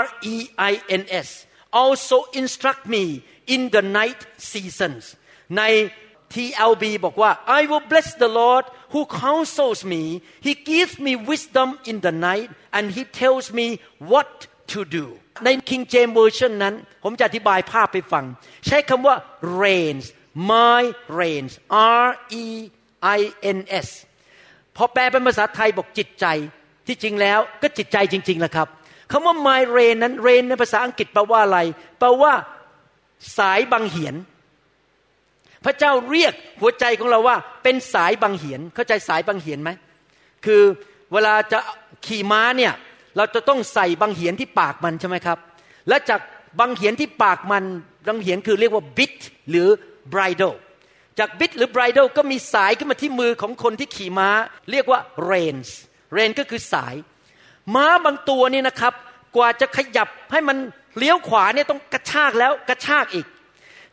[0.00, 0.02] R
[0.34, 0.36] E
[0.70, 1.28] I N S
[1.82, 3.04] also instruct me
[3.54, 4.20] in the night
[4.50, 5.02] seasons
[5.58, 5.62] ใน
[6.34, 10.02] TLB บอกว่า I will bless the Lord who counsels me
[10.46, 13.66] He gives me wisdom in the night and He tells me
[14.12, 14.30] what
[14.72, 15.06] to do
[15.44, 18.24] ใน King James Version นั้น ผมจะอธิบายภาพไปฟัง
[18.66, 19.16] ใช้คำว่า
[19.62, 20.04] reigns
[20.52, 20.82] my
[21.20, 21.54] reigns
[22.04, 22.08] R
[22.44, 22.46] E
[23.18, 23.20] I
[23.58, 23.88] N S
[24.76, 26.26] พอแปลเป็นภาษาไทยบอกจิตใจ
[26.87, 28.67] ที่จริงแล้วก็จิตใจจริงๆแหละครับ
[29.11, 31.59] คำว่า my reign นั้น reign ในภาษาอังกฤษแปลว่าอะไร
[31.99, 32.33] แปลว่า
[33.37, 34.15] สายบังเหียน
[35.65, 39.69] พระเจ้าเรียกหัวใจของเราว่า เป็นสายบังเหียน เข้าใจสายบังเหียนไหม
[40.45, 40.61] คือ
[41.13, 41.59] เวลาจะ
[42.05, 42.73] ขี่ม้าเนี่ย
[43.17, 45.37] เราจะต้องใส่บังเหียนที่ปากมันใช่ไหมครับ
[45.89, 46.21] และจาก
[46.59, 47.63] บังเหียนที่ปากมัน
[48.07, 49.13] บังเหียนคือเรียกว่าบิด
[49.49, 49.67] หรือ
[50.13, 50.55] bridle
[51.19, 54.29] จากบิดหรือ bridle ก็มีสายขึ้นมาที่มือของคนที่ขี่ม้า
[54.71, 55.69] เรียกว่า reins
[56.15, 56.95] rein ก็คือสาย
[57.75, 58.93] ม้าบางตัวนี่นะครับ
[59.35, 60.57] กว่าจะขยับให้มัน
[60.97, 63.25] เลี้ยวขวาเนี่ยต้องกระชากแล้วกระชากอีก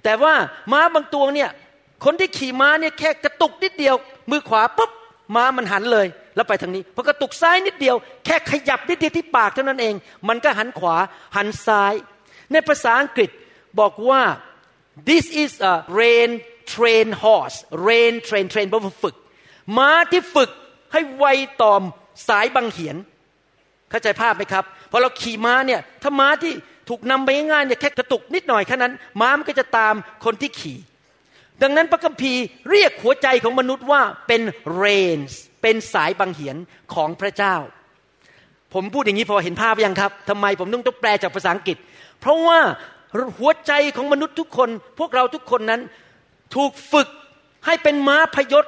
[0.04, 0.35] แต่ว่า
[0.72, 1.50] ม้าบางตัวเนี่ย
[2.04, 3.94] คนที่ขี่ม้าเนี่ยแค่กระตุกนิดเดียว
[4.30, 4.90] มือขวาปุ๊บ
[5.37, 6.06] ม้ามันหันเลย
[6.37, 9.94] แล้วไปทางนี้พอกระตุกซ้ายนิดเดียว แค่ขยับนิดเดียวที่ปากเท่านั้นเอง
[10.28, 10.96] มันก็หันขวา
[11.37, 11.94] หันซ้าย
[12.52, 13.30] ในภาษาอังกฤษ
[13.80, 14.22] บอกว่า
[15.09, 16.30] this is a rain
[16.72, 19.16] train horse rain train train แปลว่าฝึก
[19.78, 20.50] ม้าที่ฝึก
[20.92, 21.24] ให้ไว
[21.62, 21.83] ต่อม
[22.28, 22.96] สายบังเหียน
[23.90, 26.52] เข้าใจภาพไหมครับพอเราขี่ม้าเนี่ยถ้าม้าที่
[26.88, 30.78] ถูกนำไปง่ายๆเนี่ยแค่กระตุกนิดหน่อยแค่นั้น ม้ามันก็จะตามคนที่ขี่
[31.62, 34.42] ดังนั้นพระคัมภีร์เรียกหัวใจของมนุษย์ว่าเป็น
[34.83, 36.56] reins เป็นสายบังเหียน
[36.94, 37.54] ของพระเจ้า
[38.74, 41.76] ผมพูดอย่างนี้พอเห็นภาพยังครับทำไมผมต้องต้องแปลจากภาษาอังกฤษ
[42.20, 42.59] เพราะว่า
[43.38, 45.80] หัวใจของมนุษย์ทุกคน พวกเราทุกคนนั้น
[46.54, 47.09] ถูกฝึก
[47.66, 48.64] ให้เป็นม้าพยศ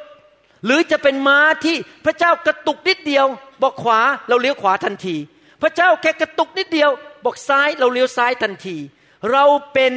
[0.64, 3.26] หรือจะเป็นม้าที่พระเจ้ากระตุกนิดเดียว
[3.62, 5.16] บอกขวาเราเลี้ยวขวาทันที
[5.62, 6.90] พระเจ้าแค่กระตุกนิดเดียว
[7.24, 8.76] บอกซ้ายเราเลี้ยวซ้ายทันที
[9.32, 9.92] เราเป็น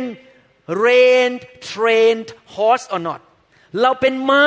[0.73, 3.21] trained trained horse or not
[3.81, 4.45] เราเป็นม้า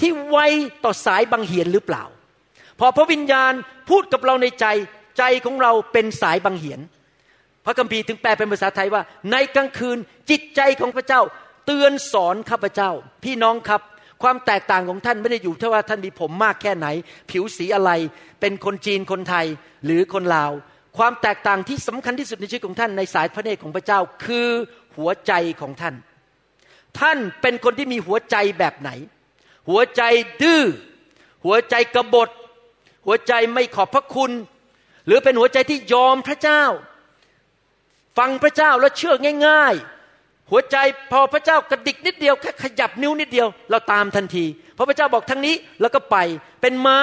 [0.00, 0.38] ที่ไว
[0.84, 2.04] ต่อสายบังเหียนหรือเปล่า
[2.80, 3.52] พอพระวิญญาณ
[3.90, 4.66] พูดกับเราในใจ
[5.18, 6.80] ใจของเราเป็นสายบังเหียน
[7.64, 9.98] พระคัมภีร์ถึงแปลเป็นภาษาไทยว่า ในกลางคืน
[10.30, 11.22] จิตใจของพระเจ้า
[11.66, 12.90] เตือนสอนข้าพเจ้า
[13.24, 13.80] พี่น้องครับ
[14.22, 16.86] ความแตกต่างของท่านไม่ได้อยู่ที่ว่าท่านมีผมมากแค่ไหน
[17.30, 17.90] ผิวสีอะไร
[18.40, 19.46] เป็นคนจีนคนไทย
[19.84, 20.52] หรือคนลาว
[20.98, 24.48] ความแตกต่างที่สำคัญที่สุดในชีวิตของท่านในสายพระเนตรของพระเจ้าคือ
[24.96, 25.94] หัวใจของท่าน
[27.00, 28.90] ท่านเป็นคนที่มีหัวใจแบบไหน
[29.68, 30.02] หัวใจ
[30.42, 30.62] ดื้อ
[31.44, 32.30] หัวใจกบฏ
[33.06, 34.30] หัวใจไม่ขอบพระคุณ
[35.06, 36.62] หรือเป็นหัวใจที่ยอมพระเจ้า
[38.18, 39.14] ฟังพระเจ้าแล้วเชื่อ
[39.46, 39.99] ง่าย ๆ
[40.50, 40.76] หัวใจ
[41.12, 46.16] พอพระเจ้ากระดิกนิดเดียวแค่ขยับนิ้วนิดเดียว เราตามทันทีเพราะพระเจ้าบอกทางนี้แล้วก็ไป
[46.60, 46.98] เป็นม้า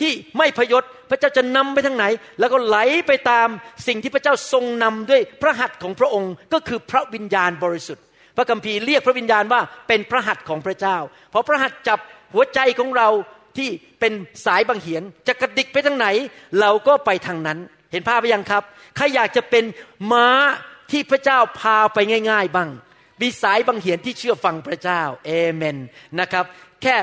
[0.00, 2.04] ที่ไม่พยศพระเจ้าจะนำไปทางไหน
[2.38, 3.48] แล้วก็ไหลไปตาม
[3.86, 8.04] สิ่งที่พระเจ้าทรงนำด้วยพระหัตถ์ของพระองค์ก็คือพระวิญญาณบริสุทธิ์
[8.36, 10.96] พระคัมภีร์เรียกพระวิญญาณว่าเป็นพระหัตถ์ของพระเจ้า
[11.30, 11.98] เพราะพระหัตถ์จับ
[12.34, 13.08] หัวใจของเรา
[13.58, 13.68] ที่
[14.00, 14.12] เป็น
[14.46, 16.06] สายบังเหียนจะกระดิกไปทางไหน
[16.60, 17.58] เราก็ไปทางนั้น
[17.92, 18.62] เห็นภาพไหมยังครับ
[18.96, 19.64] ใครอยากจะเป็น
[20.12, 20.26] ม้า
[20.90, 21.98] ที่พระเจ้าพาไป
[22.30, 22.70] ง่าย ๆบ้าง
[23.22, 25.76] มีสายบังเหียนที่เชื่อฟังพระเจ้าเอเมน
[26.20, 26.44] นะครับ
[26.82, 26.96] แค่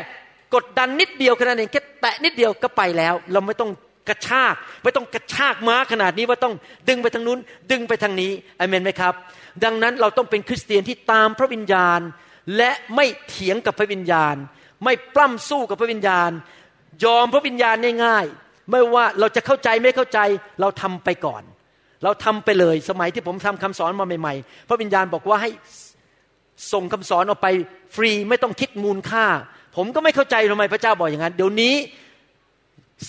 [0.55, 3.71] กดดันนิดเดียวแค่นั้นเองแค่แตะนิดเดียวก็ไปแล้ว เราไม่ต้อง
[4.09, 6.53] กระชาก ไม่ต้องกระชากม้าขนาดนี้ว่าต้อง
[6.89, 7.39] ดึงไปทางนู้น
[7.71, 9.13] ดึงไปทางนี้อเมนไหมครับ
[9.63, 11.99] ดังนั้นเราต้องเป็นคริสเตียนที่ตามพระวิญญาณ
[12.57, 14.35] และไม่เถียงกับพระวิญญาณ
[14.83, 16.31] ไม่ปล้ำสู้กับพระวิญญาณ
[17.03, 20.19] ยอมพระวิญญาณง่ายๆไม่ว่าเราจะเข้าใจไม่เข้าใจ
[20.61, 21.43] เราทำไปก่อน
[22.05, 25.51] เราทำไปเลยสมัยที่ผมทำคำสอนมาใหม่ๆ พระวิญญาณบอกว่าให้
[26.73, 27.47] ส่งคำสอนออกไป
[27.95, 29.25] ฟรีไม่ต้องคิดมูลค่า
[29.75, 31.75] ผมก็ไม่เข้าใจทำไมพระเจ้าบอกอย่างนั้น เดี๋ยวนี้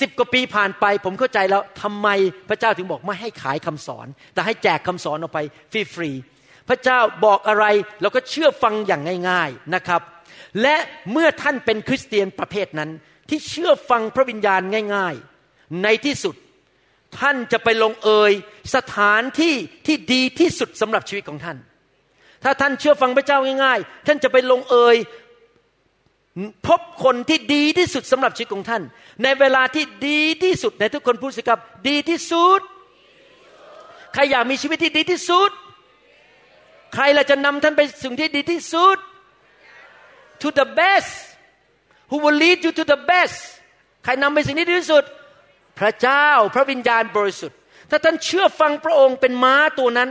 [0.00, 2.08] สิบกว่าปีผ่านไป ผมเข้าใจแล้วทำไม
[2.48, 5.38] พระเจ้าถึงบอกไม่ให้ขายคำสอน แต่ให้แจกคำสอนออกไป
[5.94, 7.64] ฟรีๆพระเจ้าบอกอะไร
[8.02, 10.00] เราก็เชื่อฟังอย่างง่าย ๆนะครับ
[10.62, 10.76] และ
[11.12, 12.90] เมื่อท่านเป็นคริสเตียนประเภทนั้น
[13.28, 14.60] ที่เชื่อฟังพระวิญญาณ
[14.94, 15.14] ง่าย
[15.48, 16.34] ๆ ในที่สุด
[17.20, 18.32] ท่านจะไปลงเอย
[18.74, 19.54] สถานที่
[19.86, 21.58] ที่ดีที่สุดสำหรับชีวิตของท่าน
[22.44, 24.96] ถ้าท่านเชื่อฟังพระเจ้าง่ายๆ ท่านจะไปลงเอย
[26.66, 28.82] พบคนที่ดีที่สุดสำหรับชีวิตของท่าน
[29.22, 32.60] ในเวลาที่ดีที่สุดในทุกคนพูดสิครับดีที่สุด
[34.14, 35.50] ใครอยากมีชีวิตที่ดีที่สุด
[36.94, 38.98] ใครล่ะจะนำท่านไปสิ่งที่ดีที่สุด
[40.42, 41.12] to the best
[42.10, 43.38] who will lead you to the best
[44.04, 45.04] ใครนำไปสิ่งที่ดีที่สุด
[45.78, 47.58] พระเจ้าพระวิญญาณบริสุทธิ์
[47.90, 50.10] ถ้าท่านเชื่อฟังพระองค์เป็นม้าตัวนั้น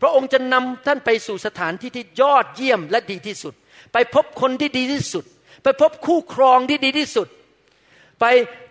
[0.00, 3.54] พระองค์จะนำท่านไปสู่สถานที่ที่ยอดเยี่ยมและดีที่สุด
[3.92, 5.24] ไปพบคนที่ดีที่สุด
[5.62, 7.28] ไปพบคู่ครองที่ดีที่สุด
[8.20, 8.24] ไป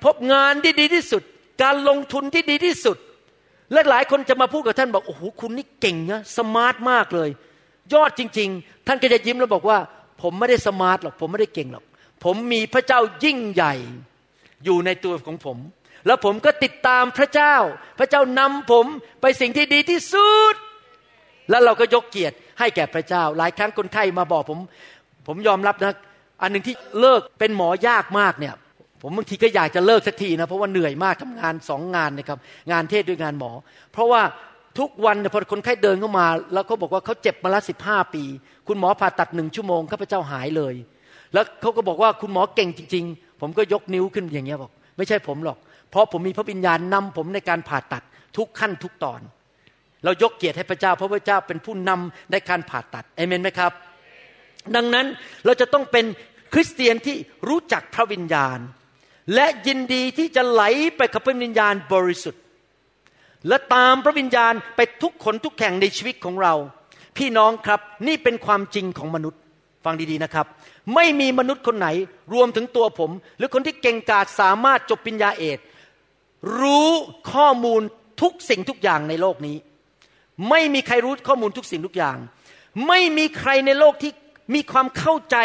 [0.03, 1.23] พบงานที่ดีที่สุด
[1.63, 2.97] การลงทุนที่ดีที่สุด
[3.73, 7.29] และหลายคนจะมาพูดกับท่านบอกโอ้โหคุณนี่เก่งนะ smart มากเลย
[7.93, 9.77] ยอดจริง ๆ ท่านก็จะยิ้มแล้วบอกว่า
[10.21, 11.85] ผมไม่ได้ smart หรอกผมไม่ได้เก่งหรอก
[12.23, 13.73] ผมมีพระเจ้ายิ่งใหญ่
[14.63, 15.57] อยู่ในตัวของผม
[16.05, 17.55] แล้วผมก็ติดตามพระเจ้า
[17.99, 18.85] พระเจ้านำผม
[19.21, 20.55] ไปสิ่งที่ดีที่สุด
[21.49, 24.59] แล้วเราก็ยกเกียรติให้แก่พระเจ้า หลายครั้งคนไข้มาบอกผม
[25.27, 25.93] ผมยอมรับนะ
[26.41, 28.53] อันหนึ่งที่เลิกเป็นหมอยากมากเนี่ย
[29.01, 32.39] ผมบางทีก็อยากจะเลิกสักทีนะ เพราะว่าเหนื่อยมากทำงานสองงานนะครับ
[32.71, 33.51] งานเทศด้วยงานหมอ
[33.93, 34.21] เพราะว่า
[34.79, 38.23] ทุกวันพอคนไข้เดินเข้ามา แล้วเขาบอกว่าเขาเจ็บมาละสิบห้าปี
[38.67, 40.73] คุณหมอผ่าตัดหนึ่งชั่วโมงข้าพเจ้าหายเลย
[41.33, 45.57] แล้วเขาก็บอกว่าคุณหมอเก่งจริง ๆ ผมก็ยกนิ้วขึ้นอย่างเงี้ยบอก ไม่ใช่ผมหรอก
[45.91, 48.03] เพราะผมมีพระวิญญาณนำผมในการผ่าตัด
[48.37, 49.21] ทุกขั้นทุกตอน
[50.03, 53.71] เรายกเกียรติให้พระเจ้า เพราะพระเจ้าเป็นผู้นำในการผ่าตัดเอเมนไหมครับ
[54.75, 55.05] ดังนั้น
[55.45, 56.05] เราจะต้องเป็น
[56.53, 57.15] คริสเตียนที่
[57.49, 58.59] รู้จักพระวิญญาณ
[59.35, 60.63] และยินดีที่จะไหล
[60.97, 62.41] ไปกับพระวิญญาณบริสุทธิ์
[63.47, 66.53] และตามพระวิญญาณไปทุกขนทุกแห่งในชีวิตของเรา
[67.17, 69.39] พี่น้องครับนี่เป็นความจริงของมนุษย์
[69.85, 70.45] ฟังดีๆนะครับ
[70.95, 71.87] ไม่มีมนุษย์คนไหน
[72.33, 75.57] รวมถึงตัวผม หรือคนที่เก่งกาจสามารถจบปัญญาเอก
[76.59, 76.89] รู้
[77.33, 77.81] ข้อมูล
[78.21, 79.57] ทุกสิ่งทุกอย่างในโลกนี้
[80.49, 82.17] ไม่มีใครรู้ข้อมูลทุกสิ่งทุกอย่าง
[82.87, 84.11] ไม่มีใครในโลกที่
[84.55, 85.37] มีความเข้าใจ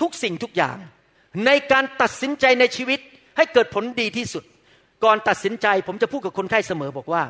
[0.00, 0.76] ทุกสิ่งทุกอย่าง
[1.46, 3.00] ในการตัดสินใจในชีวิต
[3.36, 4.44] ให้เกิดผลดีที่สุด
[5.04, 7.22] ก่อนตัดสินใจผมจะพูดกับคนไข้เสมอบอกว่า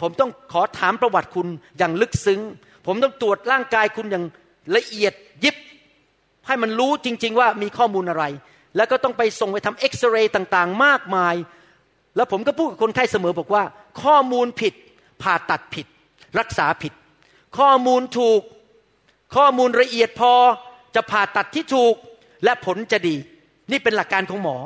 [0.00, 2.40] ผมต้องขอถามประวัติคุณอย่างลึกซึ้ง
[2.86, 4.24] ผมต้องตรวจร่างกายคุณอย่าง
[4.76, 5.12] ละเอียด
[5.44, 5.56] ยิบ
[6.46, 8.24] ให้มันรู้จริง ๆ ว่ามีข้อมูลอะไร
[8.76, 11.34] แล้วก็ต้องไปส่งไปทำเอ็กซเรย์ต่างๆ มากมาย
[12.16, 13.62] แล้วผมก็พูดกับคนไข้เสมอบอกว่า
[14.02, 14.74] ข้อมูลผิด
[15.22, 15.86] ผ่าตัดผิด
[16.38, 16.92] รักษาผิด
[17.58, 18.40] ข้อมูลถูก
[19.36, 20.32] ข้อมูลละเอียดพอ
[20.94, 21.94] จะผ่าตัดที่ถูก
[22.44, 23.16] และผลจะดี
[23.70, 24.56] นี่เป็นหลักการของหมอ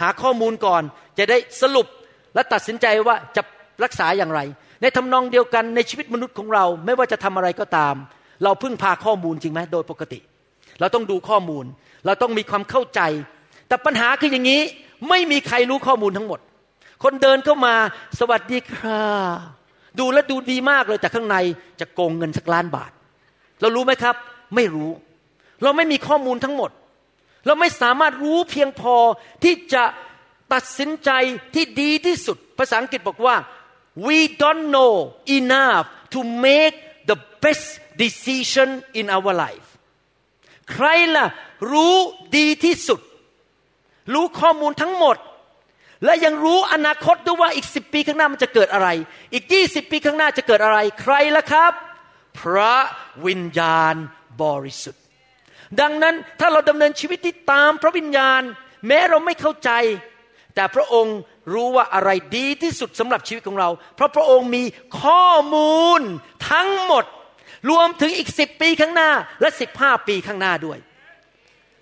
[0.00, 0.82] หาข้อมูลก่อน
[1.18, 1.86] จะได้สรุป
[2.34, 3.42] และตัดสินใจว่าจะ
[3.84, 4.40] รักษาอย่างไร
[4.82, 7.94] ในทำนองเดียวกันในชีวิตมนุษย์ของเรา ไม่ว่าจะทำอะไรก็ตาม
[8.44, 10.18] เราพึ่งพาข้อมูลจริงไหมโดยปกติ
[10.80, 11.64] เราต้องดูข้อมูล
[12.06, 13.00] เราต้องมีความเข้าใจ
[13.68, 14.60] แต่ปัญหาคืออย่างนี้
[15.08, 16.40] ไม่มีใครรู้ข้อมูลทั้งหมด
[17.02, 17.74] คนเดินเข้ามา
[18.18, 19.06] สวัสดีครั
[19.36, 19.38] บ
[19.98, 21.36] ดูแลดูดีมากเลยแต่ข้างใน
[21.80, 22.90] จะโกงเงินสักล้านบาท
[23.60, 24.16] เรารู้ไหมครับ
[24.54, 24.90] ไม่รู้
[25.62, 26.70] เราไม่มีข้อมูลทั้งหมด
[27.46, 28.94] เราไม่สามารถรู้เพียงพอ
[29.44, 29.84] ที่จะ
[30.52, 31.10] ตัดสินใจ
[31.54, 33.36] ที่ดีที่สุด ภาษาอังกฤษบอกว่า
[34.06, 34.94] we don't know
[35.38, 36.76] enough to make
[37.10, 37.66] the best
[38.02, 38.68] decision
[39.00, 39.68] in our life
[40.72, 41.26] ใครล่ะ
[41.72, 41.94] รู้
[42.36, 43.00] ดีที่สุด
[44.12, 45.16] รู้ข้อมูลทั้งหมด
[46.04, 48.88] และยังรู้อนาคตด้วยว่าอีกสิบปีข้างหน้ามันจะเกิดอะไร
[49.32, 51.72] อีกยี่สิบปีข้างหน้าจะเกิดอะไร ใครล่ะครับ
[52.38, 52.76] พระ
[53.26, 53.94] วิญญาณ
[54.42, 55.02] บริสุทธิ์
[55.80, 58.42] ดังนั้นถ้าเราดำเนินชีวิตที่ตามพระวิญญาณ
[58.86, 59.70] แม้เราไม่เข้าใจ
[60.54, 61.18] แต่พระองค์
[61.52, 64.64] รู้ว่าอะไรดีที่สุดสำหรับชีวิตของเรา เพราะพระองค์มี
[65.02, 66.00] ข้อมูล
[66.50, 67.04] ทั้งหมด
[67.70, 70.78] รวมถึงอีกสิบปีข้างหน้าและสิบห้าปีข้างหน้าด้วย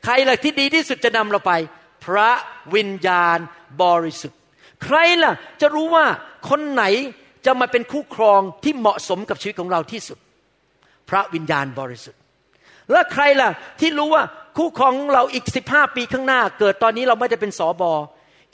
[0.04, 1.52] ใครล่ะที่ดีที่สุดจะนำเราไป
[2.04, 2.30] พระ
[2.74, 3.38] วิญญาณ
[3.82, 4.38] บริสุทธิ์
[4.84, 6.06] ใครล่ะจะรู้ว่า
[6.48, 6.84] คนไหน
[7.46, 10.18] จะมาเป็นคู่ครองที่เหมาะสมกับชีวิตของเราที่สุด
[11.10, 12.20] พระวิญญาณบริสุทธิ์
[12.90, 14.22] แล้วใครล่ะที่รู้ว่า
[14.56, 17.92] คู่ของเราอีกสิบห้าปีข้างหน้า เกิดตอนนี้เราไม่ได้เป็นสอบอ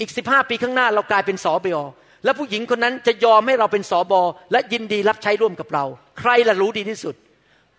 [0.01, 1.79] อีกสิบห้าปีข้างหน้าเรากลายเป็นสอบอ
[2.25, 4.21] แล้วผู้หญิงคนนั้นจะยอมให้เราเป็นสอบอ
[4.53, 5.85] และยินดีรับใช้ร่วมกับเรา
[6.19, 7.15] ใครล่ะรู้ดีที่สุด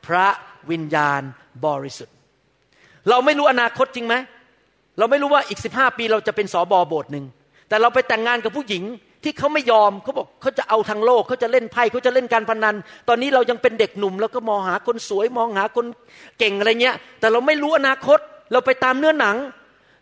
[0.06, 0.28] พระ
[0.72, 1.22] วิญญาณ
[1.66, 2.16] บริสุทธิ์
[3.10, 4.16] เราไม่รู้อนาคตจริงไหม
[5.02, 7.26] เราไม่รู้ว่าอีกสิบห้าปีเราจะเป็นสอบอโบสถ์หนึ่ง
[7.70, 8.84] แต่เราไปแต่งงานกับผู้หญิง
[9.24, 12.76] ที่เขาไม่ยอมเขาบอกเขาจะเอาทางโลกเขาจะเล่นไพ่เขาจะเล่นการพนัน
[13.08, 15.86] ตอนนี้เรายังเป็นเด็กหนุ่ม แล้วก็มองหาคนสวยมองหาคน
[16.40, 18.20] เก่งอะไรเงี้ย แต่เราไม่รู้อนาคต
[18.52, 19.36] เราไปตามเนื้อหนัง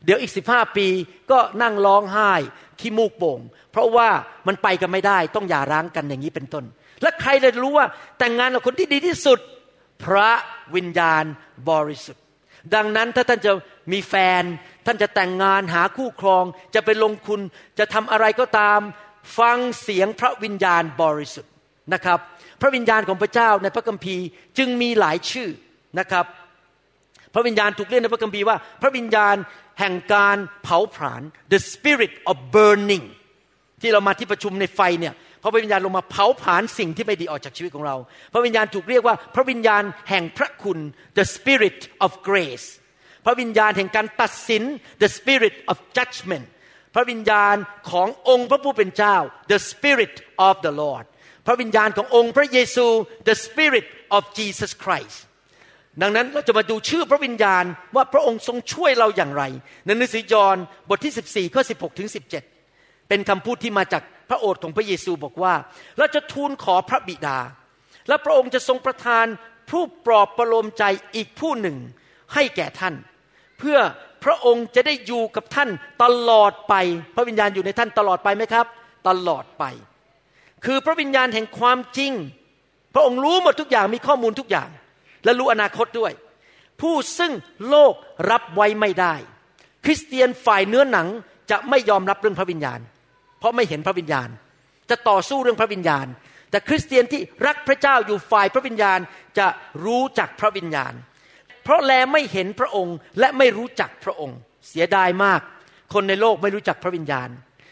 [0.06, 0.88] เดี๋ยวอีกสิบห้าปี
[1.32, 2.32] ก็นั่งร้องไห้
[2.80, 3.40] ขี้มูกโป่ง
[3.72, 4.10] เพราะว่า
[4.48, 6.64] มันไปกันไม่ได้ต้องหย่าร้างกันอย่างนี้เป็นต้น
[7.02, 7.88] และใครจะรู้ว่า
[8.20, 9.40] แต่งงานกับคนที่ดีที่สุด
[10.04, 10.32] พระ
[10.76, 11.24] วิญญาณ
[11.70, 12.24] บริสุทธิ์
[12.76, 13.52] ดังนั้นถ้าท่านจะ
[13.92, 14.44] มีแฟน
[14.86, 16.44] ท่านจะแต่งงานหาคู่ครอง
[16.76, 17.40] จะไปลงทุน
[17.80, 18.80] จะทำอะไรก็ตาม
[19.40, 21.54] ฟังเสียงพระวิญญาณบริสุทธิ์
[21.94, 22.20] นะครับ
[22.62, 24.26] พระวิญญาณของพระเจ้าในพระคัมภีร์
[24.58, 25.50] จึงมีหลายชื่อ
[26.00, 26.26] นะครับ
[27.34, 29.36] พระวิญญาณถูกเรียกในพระคัมภีร์ว่า พระวิญญาณ
[29.80, 31.22] แห่งการเผาผลาญ
[31.54, 33.06] the spirit of burning
[33.82, 35.14] ที่เรามาที่ประชุมในไฟเนี่ย
[35.44, 37.96] พระวิญญาณลงมาเผาผลาญสิ่งที่ไม่ดีออกจากชีวิตของเรา
[38.34, 40.80] พระวิญญาณถูกเรียกว่าพระวิญญาณแห่งพระคุณ
[41.18, 42.68] the spirit of grace
[43.30, 44.64] ระวิญญาณแห่งการตัดสิน
[45.02, 46.46] the spirit of judgment
[46.96, 47.56] พระวิญญาณ
[47.92, 49.16] ขององค์พระผู้เป็นเจ้า
[49.52, 50.16] the spirit
[50.48, 51.06] of the Lord
[51.46, 52.88] พระวิญญาณขององค์พระเยซู
[53.30, 55.18] the spirit of Jesus Christ
[56.02, 57.64] ดังนั้นเราจะมาดูชื่อพระวิญญาณ
[57.96, 59.44] ว่าพระองค์ทรงช่วยเราอย่างไร
[59.86, 60.58] ในหนังสือยอห์น
[60.90, 62.10] บทที่ 14ข้อ16ถึง
[62.60, 65.54] 17 เป็นคำพูดที่มาจากพระโอษฐ์ของพระเยซูบอกว่า
[65.98, 67.38] เราจะทูลขอพระบิดา
[68.08, 69.26] และพระองค์จะทรงประทาน
[69.70, 70.84] ผู้ปลอบประโลมใจ
[71.16, 71.78] อีกผู้หนึ่ง
[72.34, 72.96] ให้แก่ท่าน
[73.60, 73.80] เพื่อ
[74.24, 75.70] พระองค์จะได้อยู่กับท่าน
[76.04, 76.74] ตลอดไป
[77.16, 78.66] พระวิญญาณอยู่ในท่านตลอดไปไหมครับ
[79.08, 79.64] ตลอดไป
[80.66, 82.12] คือพระวิญญาณแห่งความจริง
[82.94, 84.70] พระองค์รู้หมดทุกอย่างมีข้อมูลทุกอย่าง
[85.24, 86.12] และรู้อนาคตด้วย
[86.82, 87.34] ผู้ซึ่ง
[87.70, 87.94] โลก
[88.32, 89.16] รับไว้ไม่ได้
[89.86, 91.08] คริสเตียนฝ่ายเนื้อหนัง
[91.52, 92.80] จะไม่ยอมรับเรื่องพระวิญญาณ
[93.40, 94.30] เพราะไม่เห็นพระวิญญาณ
[94.90, 96.08] จะต่อสู้เรื่องพระวิญญาณ
[96.52, 99.00] แต่คริสเตียนที่รักพระเจ้าอยู่ฝ่ายพระวิญญาณ
[99.38, 99.48] จะ
[99.86, 100.94] รู้จักพระวิญญาณ
[101.70, 104.38] ราะแลไม่เห็นพระองค์และไม่รู้จักพระองค์
[104.70, 105.42] เสียดายมาก
[105.94, 107.30] คนในโลกไม่รู้จักพระวิญญาณ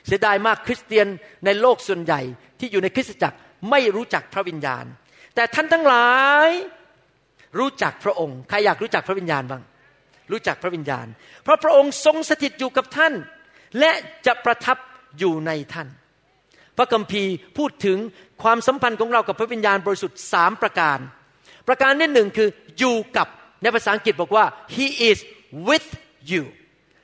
[0.08, 1.08] เสียดายมากคริสเตียน
[1.46, 2.22] ในโลกส่วนใหญ่
[2.60, 3.38] ที่อยู่ในคริสตจักร
[3.72, 4.86] ไม่รู้จักพระวิญญาณ
[5.36, 6.10] แต่ท่านทั้งหลา
[6.48, 6.50] ย
[7.60, 9.64] รู้จักพระองค์ใครอยากรู้จักพระวิญญาณบ้าง
[10.32, 11.06] รู้จักพระวิญญาณ
[11.44, 13.14] เพราะพระองค์ทรงสถิตอยู่กับท่าน
[13.80, 13.92] และ
[14.26, 14.78] จะประทับ
[15.20, 15.88] อยู่ในท่าน
[16.78, 17.98] พระคัมภีร์พูดถึง
[18.44, 21.00] ความสัมพันธ์ของเรากับพระวิญญาณบริสุทธิ์สามประการ
[21.68, 23.28] ประการที่หนึ่งคืออยู่กับ
[23.62, 25.18] ในภาษาอังกฤษบอกว่า he is
[25.68, 25.90] with
[26.32, 26.44] you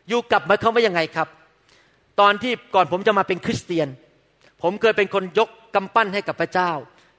[0.10, 1.28] อยู่กับหมายความว่ายังไงครับ
[2.20, 3.88] ตอนที่ก่อนผมจะมาเป็นคริสเตียน
[4.64, 6.72] ผมเคยเป็นคนยกกำปั้นให้กับพระเจ้า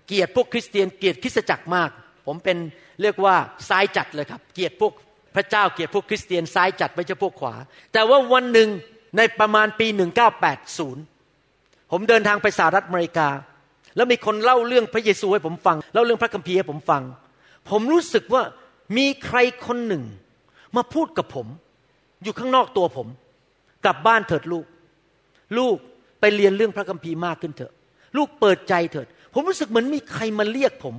[0.07, 1.91] เกลียดพวกคริสเตียน เกลียดคริสตจักรมาก
[2.27, 2.57] ผมเป็น
[3.03, 3.35] เรียกว่า
[3.69, 4.93] ซ้ายจัดเลยครับ เกลียดพวก
[5.35, 7.55] พระเจ้าเกลียดพวกคริสเตียนซ้ายจัดไม่ใช่พวกขวา
[7.93, 8.69] แต่ว่าวันหนึ่ง
[9.17, 9.87] ในประมาณปี
[10.69, 13.29] 1980 ผมเดินทางไปสหรัฐอเมริกา
[13.97, 17.03] แล้วมีคนเล่าเรื่องพระเยซูให้ผมฟัง เล่าเรื่องพระคัมภีร์ให้ผมฟัง
[17.71, 18.43] ผมรู้สึกว่า
[18.97, 20.05] มีใครคนหนึ่ง
[20.77, 21.47] มาพูดกับผม
[22.23, 23.09] อยู่ข้างนอกตัวผม
[23.85, 24.67] กลับบ้านเถิดลูก
[25.59, 25.77] ลูก
[26.21, 27.73] ไปเรียนเรื่องพระคัมภีร์มากขึ้นเถอะ
[28.17, 30.95] ลูกเปิดใจเถิด ผมรู้สึกเหมือนมีใครมาเรียกผม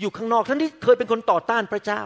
[0.00, 2.02] อยู่ข้างนอกท่านที่เคยเป็นคนต่อต้านพระเจ้า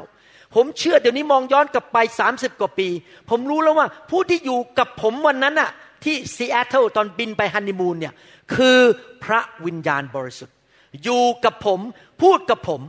[0.54, 2.88] ผมเชื่อเดี๋ยวนี้มองย้อนกลับไปสามสิบกว่าปี
[3.30, 5.70] ผมรู้แล้วว่า ผู้ที่อยู่กับผมวันนั้นอะ
[6.04, 8.14] ที่ซีแอตเทิลตอนบินไปฮันนีมูนเนี่ย
[8.54, 8.78] คือ
[9.24, 10.56] พระวิญญาณบริสุทธิ์
[11.04, 11.80] อยู่กับผม
[12.22, 12.80] พูดกับผม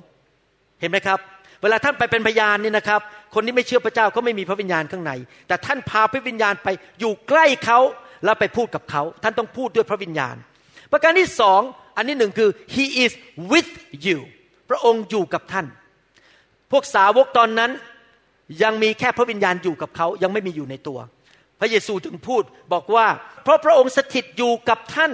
[0.80, 1.20] เห็นไหมครับ
[1.64, 3.02] เวลาท่านไปเป็นพยานนี่นะครับ
[3.34, 5.12] คนที่ไม่เชื่อพระเจ้าก็ไม่มีพระวิญญาณข้างใน
[5.48, 6.68] แต่ท่านพาพระวิญญาณไป
[7.00, 7.80] อยู่ใกล้เขา
[8.26, 10.36] แล้วไปพูดกับเขา ท่านต้องพูดด้วยพระวิญญาณ
[10.92, 11.62] ประการที่สอง
[11.98, 13.12] อันที่หนึ่งคือ he is
[13.52, 13.72] with
[14.06, 14.20] you
[14.70, 15.66] พระองค์อยู่กับท่าน
[16.72, 17.72] พวกสาวกตอนนั้น
[18.64, 21.00] ยังมีแค่พระวิญญาณอยู่กับเขายังไม่มีอยู่ในตัว
[21.60, 23.08] พระเยซูถึงพูดบอกว่า
[23.44, 25.12] เพราะพระองค์สถิตอยู่กับท่าน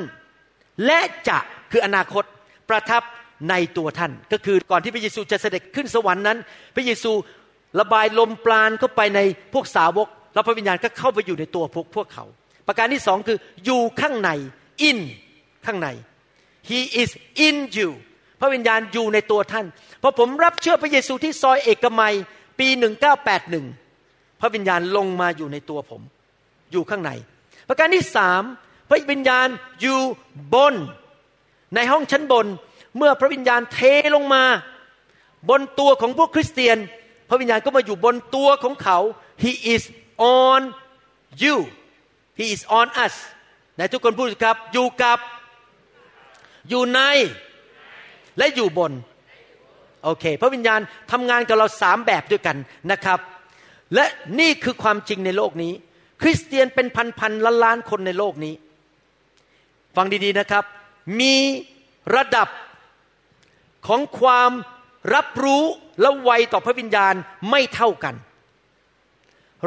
[0.85, 1.37] และจะ
[1.71, 2.23] คืออนาคต
[2.69, 3.03] ประทับ
[3.49, 6.37] ในตัวท่าน ก็คือก่อนที่พระเยซูจะเสด็จขึ้นสวรรค์นั้น
[6.75, 7.11] พระเยซู
[7.79, 9.19] ระบายลมปราณเข้าไปใน
[9.53, 12.25] พวกสาวก แล้วพระวิญญาณก็เข้าไปอยู่ในตัวพวกพวกเขา
[12.67, 14.29] ประการที่สองคืออยู่ข้างใน
[14.89, 14.99] in
[15.65, 15.87] ข้างใน
[16.69, 17.09] he is
[17.47, 17.89] in you
[18.39, 19.65] พระวิญญาณอยู่ในตัวท่าน
[20.01, 22.13] พอผมรับเชื่อพระเยซูที่ซอยเอกมัย
[22.59, 22.67] ปี
[23.53, 26.01] 1981 พระวิญญาณลงมาอยู่ในตัวผม
[26.71, 27.11] อยู่ข้างใน
[27.67, 28.41] ประการที่สาม
[28.89, 29.47] พระวิญญาณ
[29.81, 29.99] อยู่
[30.53, 30.75] บน
[31.75, 32.45] ในห้องชั้นบน
[32.99, 33.79] เมื่อพระวิญญาณเท
[34.15, 34.43] ลงมา
[35.49, 36.77] บนตัวของพวกคริสเตียน
[37.29, 38.97] พระวิญญาณก็มาอยู่บนตัวของเขา
[39.43, 39.83] He is
[40.43, 40.61] on
[41.41, 41.55] you
[42.39, 43.15] He is on us
[43.75, 45.19] ไหนทุกคนพูดครับ อยู่กับ
[46.69, 46.99] อยู่ใน
[48.37, 48.91] และอยู่บน
[50.03, 50.79] โอเค พระวิญญาณ
[51.11, 52.57] ทำงานกับเราสามแบบด้วยกัน
[52.91, 53.19] นะครับ
[53.95, 54.05] และ
[54.39, 55.73] นี่คือความจริงในโลกนี้
[56.21, 56.87] คริสเตียนเป็น
[57.19, 58.53] พันๆล้านล้านคนในโลกนี้
[59.95, 60.63] ฟังดีๆนะครับ
[61.19, 61.35] มี
[62.15, 62.47] ระดับ
[63.87, 64.51] ของความ
[65.15, 65.63] รับรู้
[66.01, 67.13] และไวต่อพระวิญญาณ
[67.51, 68.15] ไม่เท่ากัน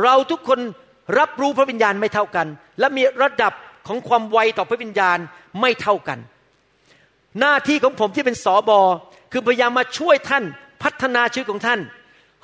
[0.02, 0.60] เราทุกคน
[1.18, 2.46] รับรู้พระวิญญาณไม่เท่ากัน
[2.78, 3.52] และมีระดับ
[3.86, 5.18] ของความไวต่อพระวิญญาณ
[5.60, 6.18] ไม่เท่ากัน
[7.40, 8.80] หน้าที่ของผมที่เป็นสอบอ
[9.32, 10.44] คือพยายามมาช่วยท่าน
[10.82, 11.80] พัฒนาชีวิตของท่าน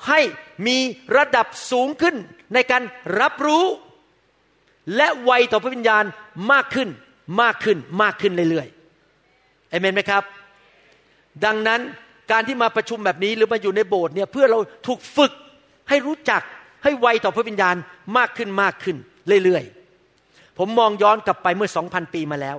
[0.07, 0.19] ให้
[0.67, 0.77] มี
[1.17, 2.15] ระดับสูงขึ้น
[2.53, 2.83] ในการ
[3.21, 3.65] รับรู้
[4.95, 6.03] และไวต่อพระวิญญาณ
[6.51, 6.89] มากขึ้น
[7.41, 10.23] มากขึ้นมากขึ้นเรื่อยๆเอเมนไหมครับ
[11.45, 11.81] ดังนั้น
[12.31, 15.31] การที่มาประชุมแบบนี้หรือมาอยู่ในโบสถ์เนี่ยเพื่อเราถูกฝึก
[15.89, 16.41] ให้รู้จัก
[16.83, 17.75] ให้ไวต่อพระวิญญาณ
[18.17, 18.97] มากขึ้นมากขึ้น
[19.43, 22.57] เรื่อยๆ ผมมองย้อนกลับไปเมื่อสองพันปีมาแล้ว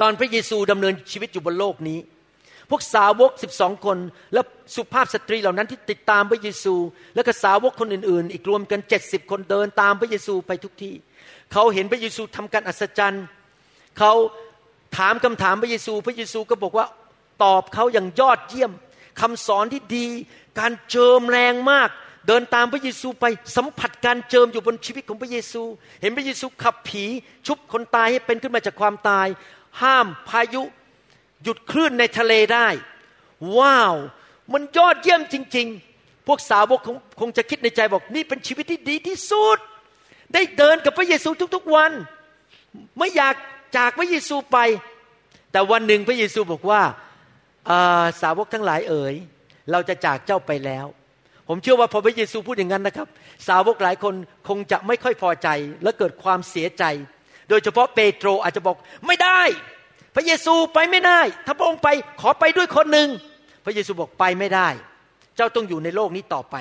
[0.00, 1.98] ตอนพระเยซูดำเนินชีวิตอยู่บนโลกนี้
[2.70, 3.98] พวกสาวกสิบสองคน
[4.32, 4.40] และ
[4.74, 6.74] สุภาพสตรีเหล่านั้นที่ติดตามพระเยซู
[7.14, 10.94] และก็สาวกคนอื่นๆ อีกรวมกันเจ็ดสิบคนเดินตามพระเยซูไปทุกที่
[11.52, 13.24] เขาเห็นพระเยซูทำการอัศจรรย์
[13.98, 14.12] เขา
[14.96, 16.86] ถามคำถามพระเยซู พระเยซูก็บอกว่า
[17.42, 18.72] ตอบเขาอย่างยอดเยี่ยม
[19.20, 20.06] คำสอนที่ดี
[20.58, 21.88] การเจิมแรงมาก
[22.26, 23.24] เดินตามพระเยซูไป
[23.56, 25.62] สัมผัสการเจิมอยู่บนชีวิตของพระเยซู
[26.00, 27.04] เห็นพระเยซูขับผี
[27.46, 29.26] ชุบคนตายให้เป็นขึ้นมาจากความตาย
[29.82, 30.62] ห้ามพายุ
[31.42, 32.68] หยุดคลื่นในทะเลได้
[33.58, 33.94] ว้าว
[34.52, 35.66] มันยอดเยี่ยมจริง
[35.98, 39.58] ๆ พวกสาวกคงคงจะคิดในใจบอกนี่เป็นชีวิตที่ดีที่สุด
[40.34, 41.92] ได้เดินกับพระเยซูทุกๆวัน
[42.98, 43.34] ไม่อยาก
[43.76, 44.58] จากพระเยซูไป
[45.52, 46.82] แต่วันหนึ่งพระเยซูบอกว่า
[48.22, 49.14] สาวกทั้งหลายเอ๋ย
[49.72, 50.86] เราจะจากเจ้าไปแล้ว
[51.48, 53.08] ผมเชื่อว่าพอพระเยซูพูดอย่างนั้นนะครับ
[53.48, 54.14] สาวกหลายคน
[54.48, 55.48] คงจะไม่ค่อยพอใจ
[55.82, 56.84] และเกิดความเสียใจ
[57.48, 58.76] โดยเฉพาะเปโตรอาจจะบอก
[59.06, 59.40] ไม่ได้
[60.14, 61.88] พระเยซูไปไม่ได้ ถ้าพระองค์ไป
[62.20, 63.08] ขอไปด้วยคนหนึ่ง
[63.64, 64.68] พระเยซูบอกไปไม่ได้
[65.36, 66.56] เจ้าต้องอยู่ในโลกนี้ต่อไป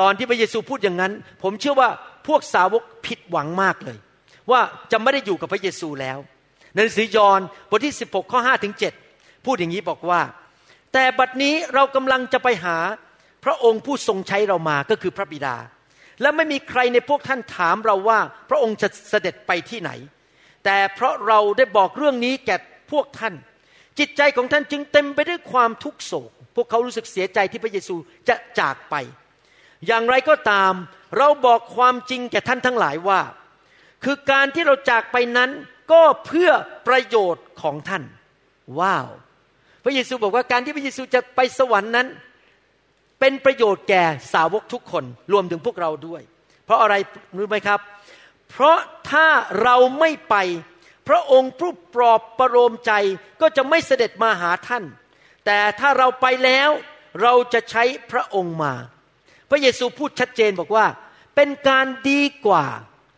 [0.00, 1.88] ตอนที่พระเยซูพูดอย่างนั้น ผมเชื่อว่า
[2.26, 3.98] พวกสาวกผิดหวังมากเลย
[4.50, 4.60] ว่า
[4.92, 6.18] จะไม่ได้อยู่กับพระเยซูแล้ว
[6.74, 9.07] ในสือยอห์นบทที่ 16 ข้อ5ถึง7
[9.48, 10.20] พูดอย่างนี้บอกว่า
[10.92, 12.76] แต่บัดนี้เรากำลังจะไปหา
[13.44, 15.56] พระองค์ผู้ทรงใช้เรามาก็คือพระบิดา
[16.20, 18.18] และไม่มีใครในพวกท่านถามเราว่า
[18.50, 19.90] พระองค์จะเสด็จไปที่ไหน
[20.64, 22.56] แต่เพราะเราได้บอกเรื่องนี้แก่
[22.92, 23.34] พวกท่าน
[23.98, 27.96] จิตใจของท่านจึงเต็มไปด้วยความทุกโศก พวกเขารู้สึกเสียใจที่พระเยซู
[28.28, 28.94] จะจากไป
[29.86, 30.72] อย่างไรก็ตาม
[31.18, 33.20] เราบอกความจริงแก่ท่านทั้งหลายว่า
[34.04, 35.50] คือการที่เราจากไปนั้น
[35.92, 36.50] ก็เพื่อ
[36.88, 38.04] ประโยชน์ของท่าน
[38.80, 39.08] ว้าว
[39.88, 42.06] ระเยซูบอกว่าการที่พระเยซูจะไปสวรรค์นั้น
[43.20, 46.22] เป็นประโยชน์แก่สาวกทุกคนรวมถึงพวกเราด้วย
[46.64, 46.94] เพราะอะไร
[47.36, 47.80] รู้ไหมครับ
[48.50, 48.78] เพราะ
[49.10, 49.26] ถ้า
[49.62, 50.36] เราไม่ไป
[51.08, 52.92] พระองค์ผู้ปลอบประโลมใจ
[53.40, 54.84] ก็จะไม่เสด็จมาหาท่าน
[55.46, 56.70] แต่ถ้าเราไปแล้ว
[57.22, 58.74] เราจะใช้พระองค์มา
[59.50, 60.86] พระเยซูพูดชัดเจนบอกว่า
[61.36, 62.64] เป็นการดีกว่า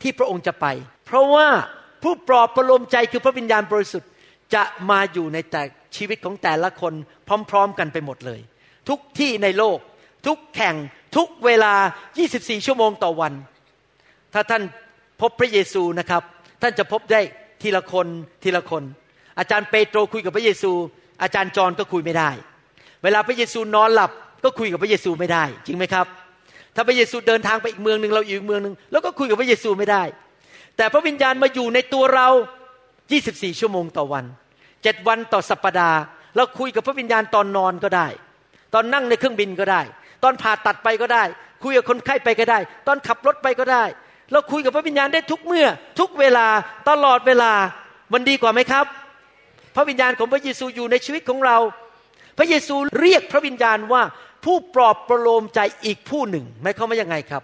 [0.03, 0.67] ที่พระองค์จะไป
[1.07, 1.49] เพราะว่า
[2.03, 4.11] ผู้ปลอบประโลมใจคือพระวิญญาณบริสุทธิ์
[4.55, 5.63] จะมาอยู่ในแต่
[5.97, 6.95] ชีวิตของแต่ละคน
[7.51, 8.41] พร้อม ๆ กันไปหมดเลย
[8.89, 9.79] ทุกที่ในโลก
[10.27, 10.77] ทุกแข่ง
[11.17, 11.75] ทุกเวลา
[12.21, 13.33] 24 ชั่วโมงต่อวัน
[14.35, 14.63] ถ้าท่าน
[15.21, 16.23] พบพระเยซูนะครับ
[16.63, 17.21] ท่านจะพบได้
[17.63, 18.07] ทีละคน
[18.43, 18.83] ทีละคน
[19.39, 20.73] อาจารย์เปโตรคุยกับพระเยซู
[21.23, 22.31] อาจารย์จอนก็คุยไม่ได้
[23.03, 24.11] เวลาพระเยซูนอนหลับ
[24.45, 26.07] ก็คุยกับพระเยซูไม่ได้ จริงไหมครับ
[26.75, 30.03] ถ้าพระเยซูเดินทางไปอีกเมืองหนึ่งเราอยู่อีกเมืองหนึ่งแล้วก็คุยกับพระเยซูไม่ได้
[30.77, 32.29] แต่พระวิญญาณมาอยู่ในตัวเรา
[32.99, 34.25] 24 ชั่วโมงต่อวัน
[34.83, 36.01] เจ็ดวันต่อสัปปดาห์
[36.37, 38.09] เราคุยกับพระวิญญาณตอนนอนก็ได้
[38.75, 39.83] ตอนนั่งในเครื่องบินก็ได้
[40.23, 41.25] ตอนผ่าตัดไปก็ได้
[41.63, 43.85] คุยกับคนไข้ไปก็ได้ ตอนขับรถไปก็ได้
[44.33, 45.67] เราคุยกับพระวิญญาณได้ทุกเมื่อ
[46.01, 46.47] ทุกเวลา
[46.91, 47.53] ตลอดเวลา
[48.13, 48.87] มันดีกว่าไหมครับ
[49.77, 51.59] พระวิญญาณของพระเยซูอยู่ในชีวิตของเรา
[52.39, 54.03] พระเยซูเรียกพระวิญญาณว่า
[54.45, 57.43] ผู้ปลอบประโลมใจอีกผู้หนึ่งหมายความว่ายังไงครับ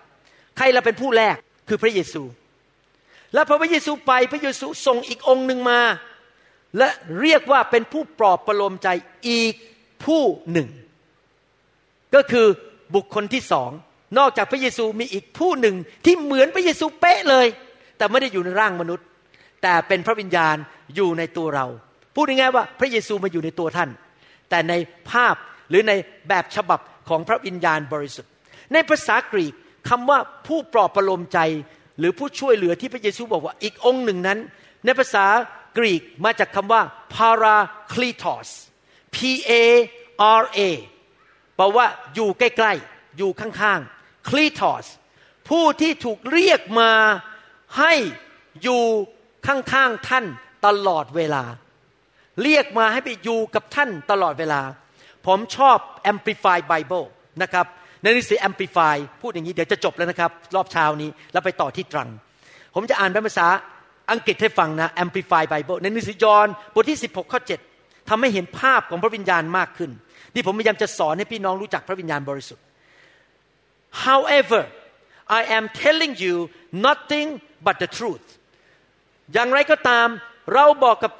[0.56, 1.36] ใครเราเป็นผู้แรก
[1.68, 2.22] คือพระเยซู
[3.34, 5.80] แล้วพอพระเยซูไปพระเยซูส่งอีกองค์หนึ่งมา
[6.78, 6.88] และ
[7.20, 8.88] เรียกว่าเป็นผู้ปลอบประโลมใจ
[9.28, 9.54] อีก
[10.04, 10.68] ผู้หนึ่ง
[12.14, 12.46] ก็คือ
[12.94, 13.70] บุคคลที่สอง
[14.18, 15.74] นอกจากพระเยซูมีอีกผู้หนึ่ง
[16.04, 17.46] ที่เหมือนพระเยซูเป๊ะเลย
[17.96, 19.06] แต่ไม่ได้อยู่ในร่างมนุษย์
[19.62, 20.56] แต่เป็นพระวิญญาณ
[20.94, 21.66] อยู่ในตัวเรา
[22.14, 23.90] พูดง่ายๆว่าพระเยซูมาอยู่ในตัวท่าน
[24.50, 24.74] แต่ใน
[25.10, 25.34] ภาพ
[25.68, 25.92] หรือใน
[26.28, 28.30] แบบฉบับของพระวิญญาณบริสุทธิ์
[28.72, 29.54] ในภาษากรีก
[29.88, 31.38] คำว่าผู้ปลอบประโลมใจ
[31.98, 34.38] หรือผู้ช่วยเหลือที่พระเยซูบอกว่าอีกองค์หนึ่งนั้น
[34.84, 35.26] ในภาษา
[35.76, 36.82] กรีกมาจากคำว่า
[37.14, 38.48] parakletos
[39.14, 39.16] p
[39.50, 39.52] a
[40.40, 40.60] r a
[41.56, 44.86] แปลว่าอยู่ใกล้ๆ อยู่ข้างๆ kletos
[45.48, 46.92] ผู้ที่ถูกเรียกมา
[47.78, 47.92] ให้
[48.62, 48.82] อยู่
[49.46, 50.24] ข้างๆท่าน
[50.66, 51.44] ตลอดเวลา
[52.42, 54.60] เรียกมาให้ไปอยู่กับท่านตลอดเวลา
[55.26, 55.78] ผมชอบ
[56.12, 57.06] Amplify Bible
[57.42, 57.66] นะครับ
[58.02, 62.08] ในหนังสือ Amplify พูดอย่างนี้เดี๋ยวจะจบแล้วนะครับ รอบเช้านี้แล้วไปต่อที่ตรัง
[62.74, 63.48] ผมจะอ่านเป็นภาษา
[64.10, 67.40] อังกฤษให้ฟังนะ Amplify Bible ในหนังสือยอห์นบทที่ 16 ข้อ
[67.74, 69.90] 7ทำให้เห็นภาพของพระวิญญาณมากขึ้น
[70.34, 72.64] ที่ผมพยายามจะสอนให้พี่น้องรู้จักพระวิญญาณบริสุทธิ์
[74.06, 74.62] however
[75.38, 76.34] I am telling you
[76.86, 77.28] nothing
[77.66, 78.26] but the truth
[79.32, 80.08] อย่างไรก็ตาม
[80.54, 81.12] เราบอกกับ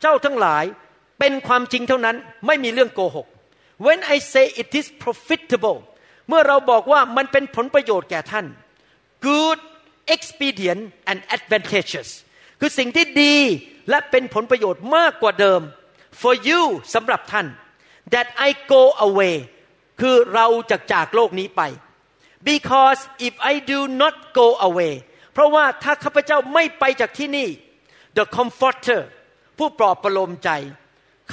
[0.00, 0.64] เจ้าทั้งหลาย
[1.18, 2.16] เป็นความจริงเท่านั้น
[2.46, 3.26] ไม่มีเรื่องโกหก
[3.86, 5.78] When I say it is profitable
[6.28, 8.46] เมื่อเราบอกว่ามันเป็นผลประโยชน์แก่ท่าน
[9.28, 9.58] good
[10.14, 12.10] expedient and advantageous
[12.60, 13.36] คือสิ่งที่ดี
[13.90, 15.60] และเป็นผลประโยชน์มากกว่าเดิม
[16.20, 16.62] for you
[16.94, 17.46] สำหรับท่าน
[18.12, 19.36] that I go away
[20.00, 21.62] คือเราจะจากโลกนี้ไป
[22.50, 24.92] because if I do not go away
[25.32, 27.48] เพราะว่าถ้าข้าพเจ้าไม่ไปจากที่นี่
[28.16, 29.00] the comforter
[29.58, 30.50] ผู้ปลอบประโลมใจ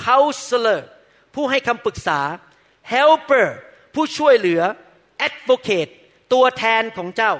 [0.05, 0.81] counselor
[1.35, 2.19] ผู้ให้คำปรึกษา
[2.91, 3.47] helper
[3.95, 4.61] ผู้ช่วยเหลือ
[5.27, 5.91] advocate
[6.33, 7.33] ตัวแทนของเจ้า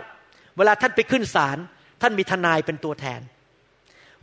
[0.57, 1.57] เวลาท่านไปขึ้นศาล
[2.01, 3.21] ท่านมีทนายเป็นตัวแทน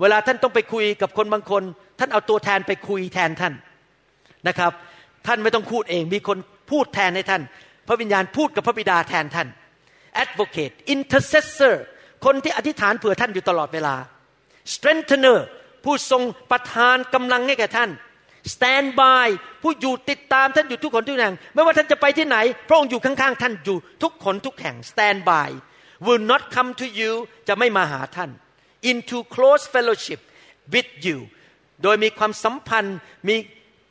[0.00, 1.62] เวลาท่านต้องไปคุยกับคนบางคน
[1.98, 3.54] ท่านเอาตัวแทนไปคุยแทนท่าน
[4.48, 4.72] นะครับ
[5.26, 6.38] ท่านไม่ต้องพูดเองมีคน
[6.70, 7.42] พูดแทนให้ท่าน
[7.88, 9.48] พระวิญญาณพูดกับพระบิดาแทนท่าน
[10.22, 11.74] advocate intercessor
[12.24, 13.94] คนที่อธิษฐานเผื่อท่านอยู่ตลอดเวลา
[14.72, 15.38] strengthener
[15.84, 17.90] ผู้ทรงประทานกำลังให้แก่ท่าน
[18.54, 19.28] stand by
[19.62, 22.36] ผู้อยู่ติดตามท่านอยู่ทุกคนทุกแห่ง ไม่ว่าท่านจะไปที่ไหน
[22.68, 25.48] พระองค์อยู่ข้างๆ ท่านอยู่ทุกคนทุกแห่ง stand by
[26.06, 27.12] will not come to you
[27.48, 28.30] จะไม่มาหาท่าน
[28.90, 30.20] into close fellowship
[30.72, 31.18] with you
[31.82, 32.96] โดยมีความสัมพันธ์
[33.28, 33.36] มี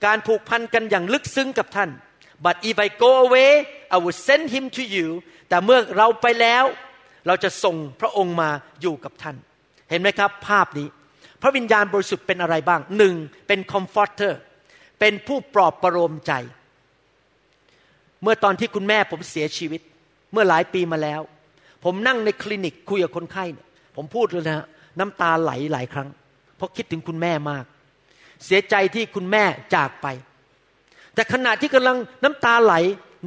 [0.06, 1.89] การผูกพันกันอย่างลึกซึ้งกับท่าน
[2.46, 3.52] but if I go away
[3.96, 5.08] I will send him to you
[5.50, 6.64] แต่เมื่อเราไปแล้ว
[7.28, 8.50] เราจะส่งพระองค์มา
[8.82, 9.36] อยู่กับท่าน
[9.89, 10.88] เห็นไหมครับภาพนี้
[11.41, 13.16] พระวิญญาณบริสุทธิ์เป็นอะไรบ้างหนึ่ง
[13.48, 14.34] เป็น comforter
[15.00, 16.34] เป็นผู้ปลอบประโลมใจ
[18.24, 19.82] เมื่อตอนที่คุณแม่ผมเสียชีวิต
[20.32, 21.22] เมื่อหลายปีมาแล้ว
[21.84, 23.46] ผมนั่งในคลินิกคุยกับคนไข้
[23.96, 24.66] ผมพูดเลยนะ
[25.00, 26.10] น้ำตาไหลหลายครั้ง
[26.58, 27.66] เพราะคิดถึงคุณแม่มาก
[28.46, 29.44] เสียใจที่คุณแม่
[29.76, 30.08] จากไป
[31.14, 32.74] แต่ขณะที่กำลังน้ำตาไหล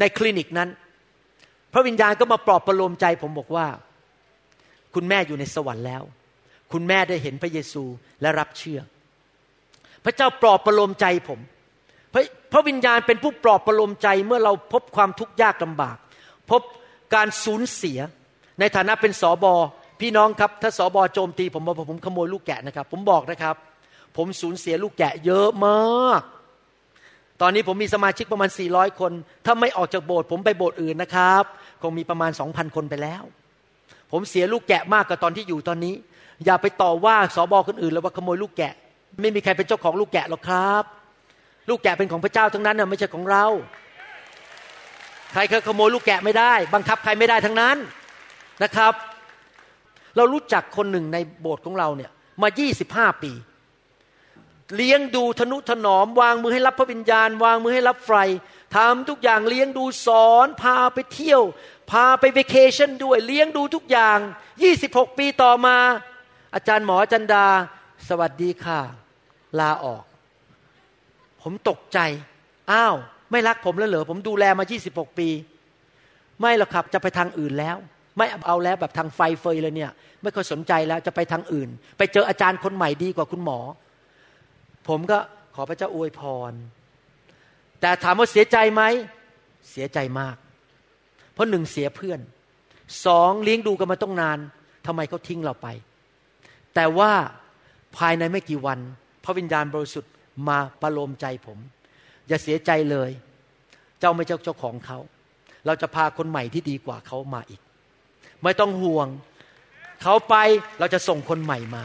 [0.00, 0.68] ในคลินิกนั้น
[1.72, 3.66] พระวิญญาณก็มาปลอบประโลมใจ ผมบอกว่า
[4.94, 6.02] คุณแม่อยู่ในสวรรค์แล้ว
[6.72, 7.84] คุณแม่ได้เห็นพระเยซู
[8.20, 8.80] และรับเชื่อ
[10.04, 11.40] พระเจ้าปลอบประโลมใจผม
[12.12, 15.96] พระพระวิญญาณเป็นผู้ปลอบประโลมใจเมื่อเราพบความทุกข์ยากลำบาก
[16.50, 16.62] พบ
[17.14, 17.98] การสูญเสีย
[18.60, 19.54] ในฐานะเป็นสอบอ
[20.00, 23.56] พี่น้องครับถ้าสอบอโจมตี ผมบอกผมขโมยลูกแกะนะครับ ผมบอกนะครับ
[24.16, 26.22] ผมสูญเสียลูกแกะเยอะมาก
[27.40, 29.12] ตอนนี้ผมมีสมาชิกประมาณ 400 คน
[29.46, 31.44] ถ้าไม่ออกจากโบสถ์ผมไปโบสถ์อื่นนะครับ
[31.82, 33.22] คงมีประมาณ 2,000 คนไปแล้ว
[34.12, 35.94] ผมเสียลูกแกะมากกว่าตอนที่อยู่ตอนนี้
[36.44, 38.72] อย่าไปต่อว่าสอบอคนอื่นแล้วว่าขโมยลูกแกะ
[39.20, 40.84] ไม่มีใครเป็นเจ้าของลูกแกะหรอกครับ
[41.68, 43.44] ลูกแกะเป็นของพระเจ้าทั้งนั้นนะไม่ใช่ของเรา
[45.32, 47.76] ใครเคยขโมยลูกแกะไม่ได้ บังคับใครไม่ได้ทั้งนั้น
[48.62, 48.92] นะครับ
[50.16, 52.10] เรารู้จักคนหนึ่งในโบสถ์ของเราเนี่ย
[52.42, 52.48] มา
[52.84, 53.32] 25ปี
[54.76, 58.12] เลี้ยงดูทนุถนอม วางมือให้รับพระวิญญาณ วางมือให้รับไฟ
[58.76, 61.42] ทำทุกอย่างเลี้ยงดูสอนพาไปเที่ยว
[61.90, 64.18] พาไปเวเคชั่นด้วยเลี้ยงดูทุกอย่าง
[64.68, 65.76] 26ปีต่อมา
[66.54, 67.46] อาจารย์หมอจันดา
[68.08, 68.80] สวัสดีค่ะ
[69.60, 70.04] ลาออก
[71.42, 71.98] ผมตกใจ
[72.72, 72.96] อ้าว
[73.30, 75.28] ไม่รักผมแล้วเหรอผมดูแลมา26ปี
[76.40, 77.76] ไม่หรอกครับจะไปทางอื่นแล้ว
[78.16, 79.92] ไม่เอาแล้วแบบทางไฟเฟยเลยเนี่ย
[80.22, 83.58] ไม่ค่อยสนใจแล้วจะไปทางอื่น ไปเจออาจารย์คนใหม่ดีกว่าคุณหมอ
[84.88, 85.18] ผมก็
[85.54, 86.52] ขอพระเจ้าอวยพร
[87.80, 88.82] แต่ถามว่าเสียใจไหม
[89.70, 90.36] เสียใจมาก
[91.32, 92.20] เพราะหนึ่งเสียเพื่อน
[93.06, 94.38] สองเลี้ยงดูกันมาต้องนาน
[94.86, 95.68] ทำไมเขาทิ้งเราไป
[96.74, 97.10] แต่ว่า
[97.96, 98.78] ภายในไม่กี่วัน
[99.24, 100.12] พระวิญญาณบริสุทธิ์
[100.48, 101.58] มาประโลมใจผม
[102.28, 103.10] อย่าเสียใจเลย
[104.00, 104.98] เจ้าไม่เจ้าเจ้าของเขา
[105.66, 107.60] เราจะพาคนใหม่ที่ดีกว่าเขามาอีก
[108.46, 109.08] ไม่ต้องห่วง
[110.02, 110.34] เขาไป
[110.78, 111.84] เราจะส่งคนใหม่มา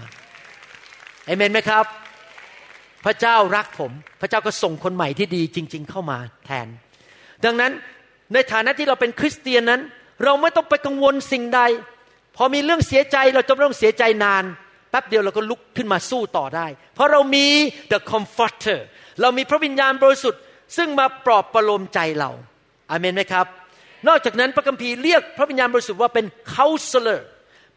[1.25, 1.85] เอเมนไหมครับ
[3.05, 3.91] พระเจ้ารักผม
[4.21, 6.67] พระเจ้าก็ส่งคนใหม่ที่ดีจริง ๆ เข้ามาแทน
[7.45, 7.71] ดังนั้น
[8.33, 9.81] ในฐานะที่เราเป็นคริสเตียนนั้น
[10.23, 11.61] เราไม่ต้องไปกังวลสิ่งใด
[12.37, 14.43] พอมีเรื่องเสียใจเราจะไม่ต้องเสียใจนาน
[14.89, 17.47] แป๊บเดียวเราก็ลุกขึ้นมาสู้ต่อได้ เพราะเรามี
[17.91, 18.79] the comforter
[19.21, 20.41] เรามีพระวิญญาณบริสุทธิ์
[20.77, 22.31] ซึ่งมาปลอบประโลมใจเรา
[22.89, 23.47] อาเมนไหมครับ
[24.07, 26.25] นอกจากนั้นพระคัมภีร์เรียกพระวิญญาณบริสุทธิ์ว่าเป็น
[26.55, 27.21] counselor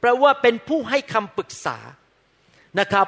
[0.00, 1.78] แปลว่าเป็นผู้ให้คำปรึกษา
[2.80, 3.06] นะครับ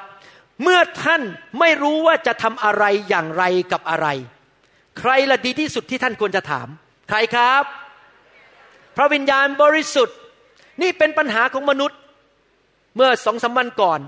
[0.63, 1.21] เมื่อท่าน
[1.59, 4.07] ไม่รู้ว่าจะทำอะไรอย่างไรกับอะไร
[4.99, 6.67] ใครละดีที่สุดที่ท่านควรจะถาม
[7.09, 7.63] ใครครับ
[8.97, 10.17] พระวิญญาณบริสุทธิ์
[10.81, 11.99] นี่เป็นปัญหาของมนุษย์
[12.95, 13.99] เมื่อสองสามวันก่อน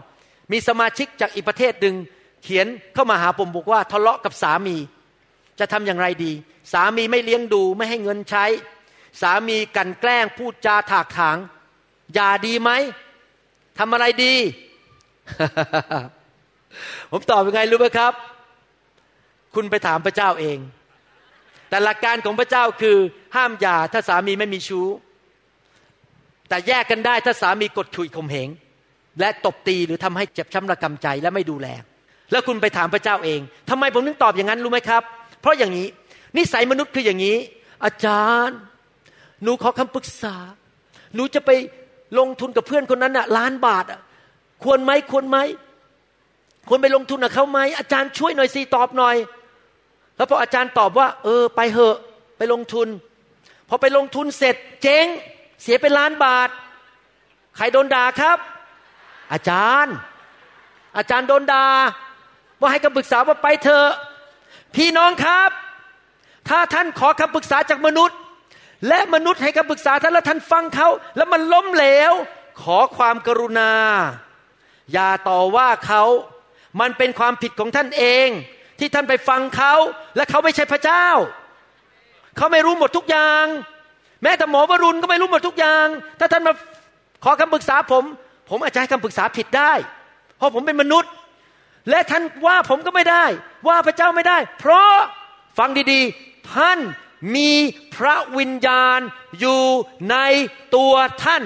[0.51, 1.95] มีสมาชิกจากอีกประเทศหนึ่ง
[2.43, 4.77] เขียนเข้ามาหาผมบอกว่าทะเลาะกับสามี
[5.59, 6.31] จะทำอย่างไรดี
[6.73, 8.45] สามีไม่เลี้ยงดูไม่ให้เงินใช้
[9.21, 11.37] สามีกันแกล้งพูดจาถากถาง
[12.13, 12.71] อย่าดีไหม
[13.79, 14.33] ทำอะไรดี
[17.11, 18.13] ผมตอบยังไงรู้ไหมครับ
[19.55, 20.57] คุณไปถามพระเจ้าเอง
[21.69, 22.97] แต่หลักการของพระเจ้าคือ
[23.35, 24.87] ห้ามย่าถ้าสามีไม่มีชู้
[26.49, 28.49] แต่แยกกันได้ถ้าสามีกดขี่ข่มเหง
[29.19, 31.67] และตบตีหรือทำให้เจ็บช้ำระกำใจและไม่ดูแล
[32.31, 33.39] แล้วคุณไปถามพระเจ้าเอง
[33.69, 35.03] ทำไมผมถึงตอบอย่างนั้นรู้ไหมครับ
[35.41, 35.87] เพราะอย่างนี้
[36.37, 37.37] นิสัยมนุษย์คืออย่างนี้
[37.85, 38.57] อาจารย์
[39.43, 40.35] หนูขอคำปรึกษา
[41.15, 41.51] หนูจะไป
[42.19, 43.99] ลงทุนกับเพื่อนคนนั้นน่ะล้านบาทอะ
[44.63, 45.37] ควรไหมควรไหม
[46.67, 49.15] ควรไปลงทุนกับเขาไหมอาจารย์ช่วยหน่อยสิตอบหน่อย
[50.17, 51.97] แล้วพออาจารย์ตอบว่า เออ ไปเหอะ
[52.37, 52.87] ไปลงทุน
[53.69, 55.05] พอไปลงทุนเสร็จ เจ๊ง
[55.61, 56.49] เสียเป็นล้านบาท
[57.57, 58.37] ใครโดนด่าครับ
[59.33, 59.93] อาจารย์
[60.97, 61.65] อาจารย์โดนด่า
[62.59, 63.89] ว่าให้คำปรึกษาว่าไปเถอะ
[64.75, 65.49] พี่น้องครับ
[66.49, 68.17] ถ้าท่านขอคำปรึกษาจากมนุษย์
[68.87, 72.13] และมนุษย์ให้คำปรึกษาท่านแล้วท่านฟังเขา แล้วมันล้มเหลว
[72.61, 73.71] ขอความกรุณา
[74.93, 76.03] อย่าต่อว่าเขา
[76.81, 78.27] มันเป็นความผิดของท่านเอง
[78.79, 79.73] ที่ท่านไปฟังเขา
[80.15, 81.07] และเขาไม่ใช่พระเจ้า
[82.37, 83.45] เขาไม่รู้หมดทุกอย่าง
[84.23, 85.85] แม้แต่หมอวรุณก็ไม่รู้หมดทุกอย่าง
[86.19, 86.53] ถ้าท่านมา
[87.23, 88.03] ขอคำปรึกษาผม
[88.49, 89.71] ผมอาจจะให้คำปรึกษาผิดได้
[90.37, 91.11] เพราะผมเป็นมนุษย์
[91.89, 93.25] และท่านว่าผมก็ไม่ได้
[93.67, 94.93] ว่าพระเจ้าไม่ได้ เพราะ
[95.57, 96.79] ฟังดีๆ ท่าน
[97.35, 97.51] มี
[97.95, 98.99] พระวิญญาณ
[99.39, 99.61] อยู่
[100.11, 100.17] ใน
[100.75, 100.93] ตัว
[101.23, 101.43] ท่าน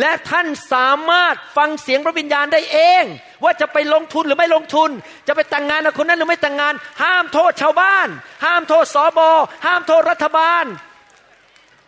[0.00, 3.04] และท่านสามารถฟังเสียงพระวิญญาณได้เอง
[3.44, 4.90] ว่าจะไปลงทุนหรือไม่ลงทุน
[5.26, 8.08] จะไปแต่งงานกับคนนั้นหรือไม่แต่งงาน ห้ามโทษชาวบ้าน
[8.44, 9.30] ห้ามโทษสอบอ
[9.66, 10.64] ห้ามโทษรัฐบาล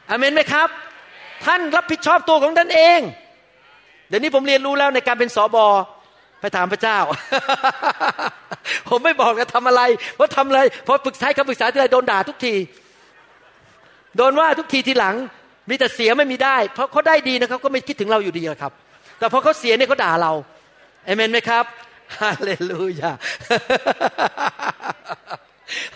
[0.09, 0.69] อเมนไหมครับ
[1.47, 3.01] ท่านรับผิดชอบตัวของท่านเอง
[4.09, 5.67] เดี๋ยวนี้ผมเรียนรู้แล้วในการเป็นสอบอ
[6.41, 6.99] ไปถามพระเจ้า
[8.89, 9.83] ผมไม่บอกจะทำอะไร
[10.19, 12.55] ว่าทำอะไรพอปรึกษาคำปรึกษาที่ไรโดนด่าทุกที
[14.17, 15.15] โดนว่าทุกทีทีหลัง
[15.71, 18.73] มีแต่เสียไม่มีได้ เพราะเขาได้ดีนะครับ ก็ไม่คิดถึงเราอยู่ดีครับ
[19.19, 20.33] แต่พอเขาเสียเนี่ยเขาด่าเรา
[21.05, 21.65] เอเมนไหมครับ
[22.21, 23.13] ฮาเลลูยา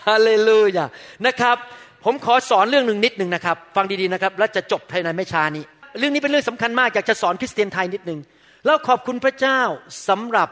[0.07, 0.85] ฮาเลลูยา
[1.27, 1.57] นะครับ
[2.03, 5.63] ผมขอสอนเรื่องหนึ่งนิดหนึ่งนะครับ ฟังดีๆนะครับ แล้วจะจบภายในไม่ช้านี้
[5.99, 8.19] เรื่องนี้เป็นเรื่องสำคัญมาก อยากจะสอนคริสเตียนไทยนิดหนึ่ง
[8.65, 9.59] แล้วขอบคุณพระเจ้า
[10.09, 10.49] สำหรับ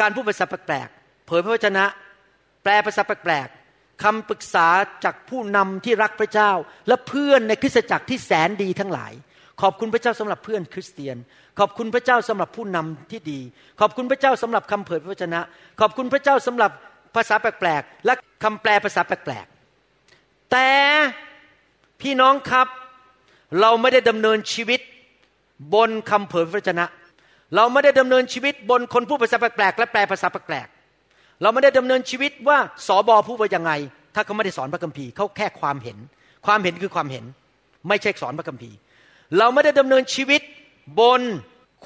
[0.00, 1.84] การพูดภาษาแปลกๆเผยพระวจนะ
[2.62, 3.61] แปลภาษาแปลกๆ
[4.02, 4.68] คำปรึกษา
[5.04, 6.50] จากผู้นำที่รักพระเจ้า
[6.88, 9.12] และเพื่อนในคริสตจักรที่แสนดีทั้งหลาย
[9.62, 11.16] ขอบคุณพระเจ้าสำหรับเพื่อนคริสเตียน
[11.58, 13.40] ขอบคุณพระเจ้าสำหรับผู้นำที่ดี
[13.80, 15.40] ขอบคุณพระเจ้าสำหรับคำเผยพระวจนะ
[15.80, 16.70] ขอบคุณพระเจ้าสำหรับ
[17.16, 18.12] ภาษาแปลกๆและ
[18.44, 20.68] คำแปลภาษาแปลกๆแต่
[22.00, 22.66] พี่น้องครับ
[23.60, 24.80] เราไม่ได้ดำเนินชีวิต
[25.74, 26.86] บนคำเผยพระวจนะ
[27.56, 30.81] เราไม่ได้ดำเนินชีวิตบนคนพูดภาษาแปลกๆและแปลภาษาแปลกๆ
[31.42, 33.72] เราไม่ได้ดำเนินชีวิตว่าสอบอพูดว่ายังไง
[34.14, 35.98] ถ้าเขาไม่ได้สอนพระคัมภีร์เขาแค่ความเห็น
[36.46, 37.24] ความเห็นคือความเห็น
[37.88, 38.76] ไม่ใช่สอนพระคัมภีร์
[39.38, 40.40] เราไม่ได้ดำเนินชีวิต
[41.00, 41.20] บน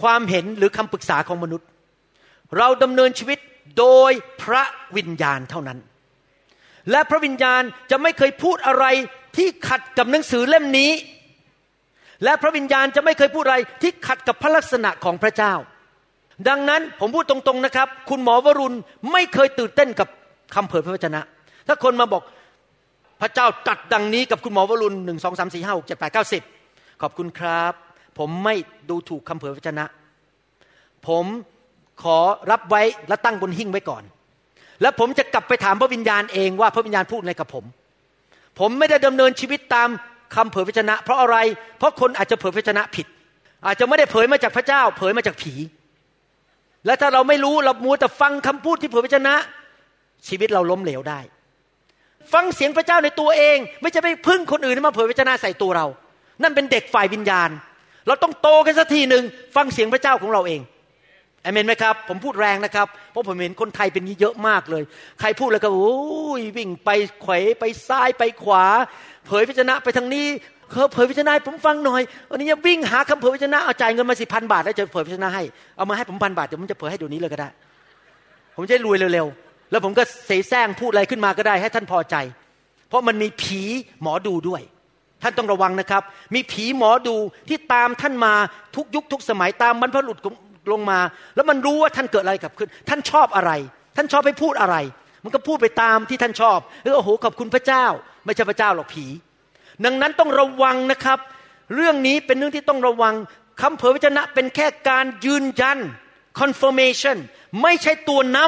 [0.02, 1.66] ความเห็นหรือคำปรึกษาของมนุษย์
[2.58, 3.38] เราดำเนินชีวิต
[3.78, 4.64] โดยพระ
[4.96, 5.78] วิญญาณเท่านั้น
[6.90, 8.84] และพระวิญญาณจะไม่เคยพูดอะไร
[9.36, 10.90] ที่ขัดกับหนังสือเล่มนี้
[12.24, 15.54] และพระวิญญาณจะไม่เคยพูดอะไรที่ขัดกับพระลักษณะของพระเจ้า
[16.48, 18.76] ดังนั้นผมพูดตรงๆนะครับ คุณหมอวรุณ
[19.12, 20.08] ไม่เคยตื่นเต้นกับ
[20.54, 21.20] คำเผยพระวจนะ
[21.66, 22.22] ถ้าคนมาบอก
[23.20, 26.42] พระเจ้าตัดดังนี้กับคุณหมอวรุณหนึ่งสองสามสี่ห้าหกเจ็ดแปดเก้าสิบ
[27.02, 27.72] ขอบคุณครับ
[28.18, 28.54] ผมไม่
[28.90, 29.84] ดูถูกคำเผยพระวจนะ
[31.06, 31.24] ผม
[32.02, 32.18] ขอ
[32.50, 34.02] รับไว้และตั้งบนหิ้งไว้ก่อน
[34.82, 37.64] แล้วผมจะกลับไปถามพระวิญญาณเองว่าพระวิญญาณพูดอะไรกับผม
[38.58, 39.88] ผมไม่ได้ดำเนินชีวิตตาม
[40.36, 41.36] คำเผยพระชนะ เพราะอะไร
[41.78, 43.06] เพราะคนอาจจะเผยพระชนะผิด
[43.66, 45.54] อาจจะไม่ได้เผยมาจากพระเจ้า เผยมาจากผี
[46.86, 49.34] และถ้าเราไม่รู้เรามัวแต่ฟังคำพูดที่เผยพระชนะ
[50.28, 51.20] ชีวิตเราล้มเหลวได้
[52.32, 55.86] ฟังเสียงพระเจ้าในตัวเอง ไม่จะไปพึ่งคนอื่นมาเผยพระชนะใส่ตัวเรา
[56.42, 57.50] นั่นเป็นเด็กฝ่ายวิญญาณ
[58.06, 59.24] เราต้องโตกันสักทีหนึ่ง
[59.56, 60.60] ฟังเสียงพระเจ้าของเราเอง
[61.42, 64.82] เอเมนไหมครับ ผมพูดแรงนะครับ เพราะผมเห็นคนไทยเป็นนี้เยอะมากเลย
[65.20, 65.96] ใครพูดแล้วก็โอ้
[66.40, 66.90] ยวิ่งไป
[67.22, 68.64] เขวไปซ้ายไปขวา
[69.26, 70.26] เผยพระชนะไปทางนี้
[70.70, 75.42] เขาเผยพระชนะผมฟังหน่อยวันนี้วิ่งหาคำเผยพระชนะเอาจ่ายเงินมาสิพันบาทแล้วจะเผยพระชนะให้
[75.76, 77.48] เอามาให้ผมพันบาทเดี๋ยวผมจะเผยให้เดี๋ยวนี้เลยก็ได้
[78.56, 82.16] ผมจะรวยเร็วๆแล้วผมก็เสแสร้งพูดอะไรขึ้นมาก็ได้ให้ท่านพอใจ
[82.88, 83.62] เพราะมันมีผี
[84.02, 84.62] หมอดูด้วย
[85.22, 86.02] ท่านต้องระวังนะครับ
[86.34, 87.16] มีผีหมอดู
[87.48, 88.32] ที่ตามท่านมา
[88.76, 90.18] ทุกยุคทุกสมัยตามบรรพบุรุษ
[90.72, 90.98] ลงมา
[91.34, 93.52] แล้วมันรู้ว่าท่านเกิดอะไรกับขึ้น ท่านชอบอะไร
[93.96, 94.76] ท่านชอบให้พูดอะไร
[95.24, 97.84] มันก็พูดไปตามที่ท่านชอบเออโอ้โหขอบคุณพระเจ้า
[98.24, 99.06] ไม่ใช่พระเจ้าหรอกผี
[99.84, 101.18] ดังนั้นต้องระวังนะครับ
[101.74, 103.14] เรื่องนี้เป็นเรื่องที่ต้องระวัง
[103.60, 105.78] คำเผยพระชนะเป็นแค่การยืนยัน
[106.40, 107.16] confirmation
[107.62, 108.38] ไม่ใช่ตัวน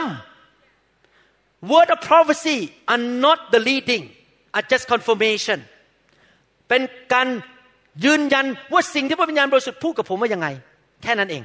[0.80, 2.58] ำ word of prophecy
[2.92, 4.04] are not the leading
[4.56, 5.58] are just confirmation
[6.68, 6.82] เป็น
[7.14, 7.28] การ
[8.04, 10.48] ยืนยันว่าสิ่งที่พระวิญญาณบริสุทธิ์พูดกับผมว่ายังไง
[11.02, 11.42] แค่นั้นเอง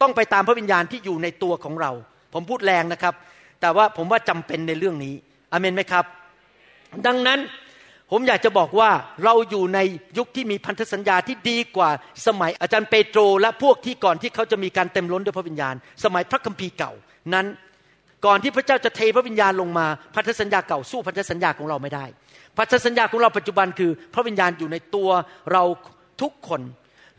[0.00, 1.90] ต้องไปตามพระวิญญาณที่อยู่ในตัวของเรา
[2.32, 3.14] ผมพูดแรงนะครับ
[3.60, 5.14] แต่ว่าผมว่าจำเป็นในเรื่องนี้
[5.52, 6.04] อเมนไหมครับ
[7.06, 7.38] ดังนั้น
[8.10, 8.90] ผมอยากจะบอกว่า
[9.24, 9.78] เราอยู่ใน
[10.18, 11.90] ยุคที่มีพันธสัญญาที่ดีกว่า
[12.26, 16.92] สมัยอาจารย์เปโตร และพวกที่ก่อนที่เขาจะมีการเต็มล้นด้วยพระวิญญาณ สมัยพระคัมภีร์เก่า
[17.34, 17.46] นั้น
[18.26, 22.04] ก่อนที่พระเจ้าจะเทพระวิญญาณลงมาพันธสัญญาเก่าสู้พันธสัญญาของเราไม่ได้
[22.56, 25.10] พันธสัญญาของเราปัจจุบันคือพระวิญญาณอยู่ในตัว
[25.52, 25.64] เรา
[26.22, 26.60] ทุกคน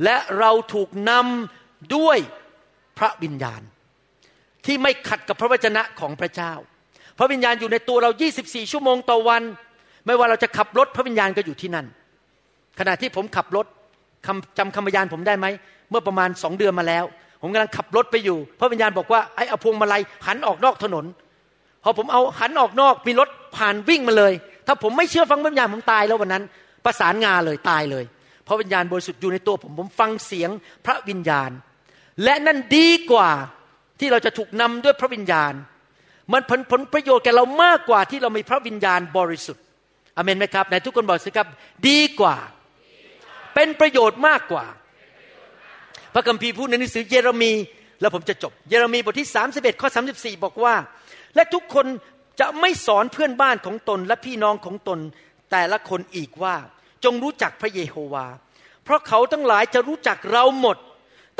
[0.03, 2.17] และเราถูกนำด้วย
[2.99, 3.61] พระวิญญาณ
[4.65, 6.53] ที่ไม่ขัดกับพระวจนะของพระเจ้า
[7.17, 8.11] พระวิญญาณอยู่ในตัวเรา
[8.41, 9.43] 24 ชั่วโมงต่อวัน
[10.09, 11.85] ไม่ว่าเราจะขับรถพระวิญญาณก็อยู่ที่นั่น
[12.79, 13.65] ขณะที่ผมขับรถ
[14.27, 15.47] คำจำคำพยานผมได้ไหม
[15.89, 17.05] เมื่อประมาณสองเดือนมาแล้ว
[17.41, 21.05] ผมกำลังขับรถไปอยู่ พระวิญญาณบอกว่าไอ้เอาพวงมาลัยหันออกนอกถนน
[21.83, 24.33] พอผมเอาหันออกนอกมีรถผ่านวิ่งมาเลย
[24.67, 26.43] ถ้าผมไม่เชื่อฟังพระวิญญาณผมตายแล้ววันนั้น
[26.85, 28.03] ประสานงาเลยตายเลย
[28.47, 30.49] พระวิญญาณบริสุทธิ์อยู่ในตัวผมผมฟังเสียง
[30.85, 31.51] พระวิญญาณ
[32.23, 33.29] และนั่นดีกว่า
[33.99, 35.53] ที่เราจะถูกนำด้วยพระวิญญาณ
[36.31, 39.63] มันผลผลประโยชน์แก่เรามากกว่าที่เรามีพระวิญญาณบริสุทธิ์
[40.19, 41.47] อเมนไหมครับไหนทุกคนบอกสิครับ
[41.87, 42.37] ดีกว่า
[43.55, 44.65] เป็นประโยชน์มากกว่า
[46.13, 47.53] พระคัมภีร์พูดในหนังสือเยเรมี
[48.01, 50.75] แล้วผมจะจบ เยเรมีบทที่ 31 ข้อ 34 บอกว่า
[51.35, 51.85] และทุกคน
[52.39, 54.99] จะไม่สอนเพื่อนบ้านของตนและพี่น้องของตน
[55.51, 56.55] แต่ละคนอีกว่า
[57.03, 58.25] จงรู้จักพระเยโฮวา
[58.83, 60.77] เพราะเขาทั้งหลายจะรู้จักเราหมด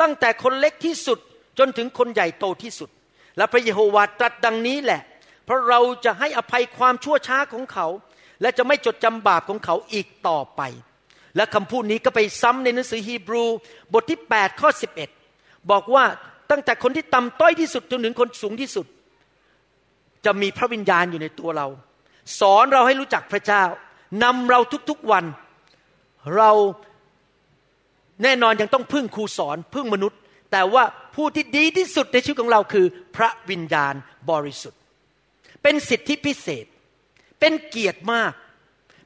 [0.00, 1.18] ตั้งแต่คนเล็กที่สุด
[1.58, 2.90] จนถึงคนใหญ่โตที่สุด
[3.36, 5.02] และพระเยโฮวาตรัสดังนี้แหละ
[5.44, 7.86] เพราะเราจะให้อภัยความชั่วช้าของเขา
[8.40, 10.62] และจะไม่จดจำบาปของเขาอีกต่อไป
[11.36, 13.44] และคำพูดนี้ก็ไปซ้ำในหนังสือฮีบรู
[13.92, 14.70] บทที่ 8 ข้อ
[15.20, 16.04] 11 บอกว่า
[16.50, 18.86] ตั้งแต่คนที่ต่ำต้อยที่สุดจนถึงคนสูงที่สุด
[20.24, 21.66] จะมีพระวิญญาณอยู่ในตัวเรา
[22.40, 23.64] สอนเราให้รู้จักพระเจ้า
[24.24, 24.60] นำเรา
[24.90, 25.24] ทุกๆวัน
[26.36, 26.50] เรา
[28.22, 30.18] แน่นอนยังต้องพึ่งครูสอนพึ่งมนุษย์
[30.52, 30.84] แต่ว่า
[31.14, 32.86] ผู้ที่ดีที่สุดในชีวิตของเราคือ
[33.16, 33.94] พระวิญญาณ
[34.30, 34.80] บริสุทธิ์
[35.62, 36.66] เป็นสิทธิพิเศษ
[37.40, 38.32] เป็นเกียรติมาก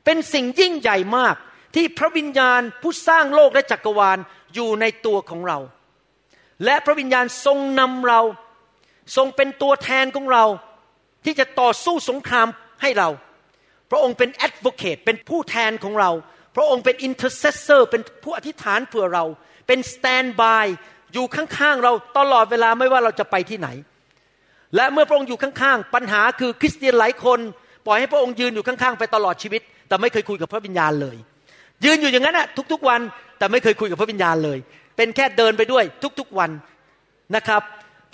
[0.05, 1.37] เป็นสิ่งยิ่งใหญ่มาก
[1.75, 4.19] ที่พระวิญญาณผู้สร้างโลกและจักรวาล
[4.55, 5.59] อยู่ในตัวของเรา
[6.65, 8.21] และพระวิญญาณทรงนำเรา
[9.17, 10.45] ทรงเป็นตัวแทนของเรา
[11.25, 12.47] ที่จะต่อสู้สงคราม
[12.83, 13.09] ให้เรา
[13.91, 16.11] พระองค์เป็น advocate เป็นผู้แทนของเรา
[16.57, 19.25] พระองค์เป็น intercessor เป็นผู้อธิษฐานเผื่อเรา
[19.67, 20.67] เป็น standby
[21.13, 23.69] อยู่ข้างๆเราตลอดเวลาไม่ว่าเราจะไปที่ไหน
[24.77, 27.41] และเมื่อพระองค์อยู่ข้างๆ ปัญหาคือคริสเตียนหลายคน
[27.87, 31.17] ปล่อยให้พระองค์ยืนอยู่ข้างๆไปตลอดชีวิต แต่ไม่เคยคุยกับพระวิญญาณเลย
[31.85, 33.01] ยืนอยู่อย่างนั้นอะทุกๆวัน
[33.39, 34.59] แต่ไม่เคยคุยกับพระวิญญาณเลย
[34.97, 35.85] เป็นแค่เดินไปด้วย
[36.21, 36.51] ทุกๆวัน
[37.37, 37.63] นะครับ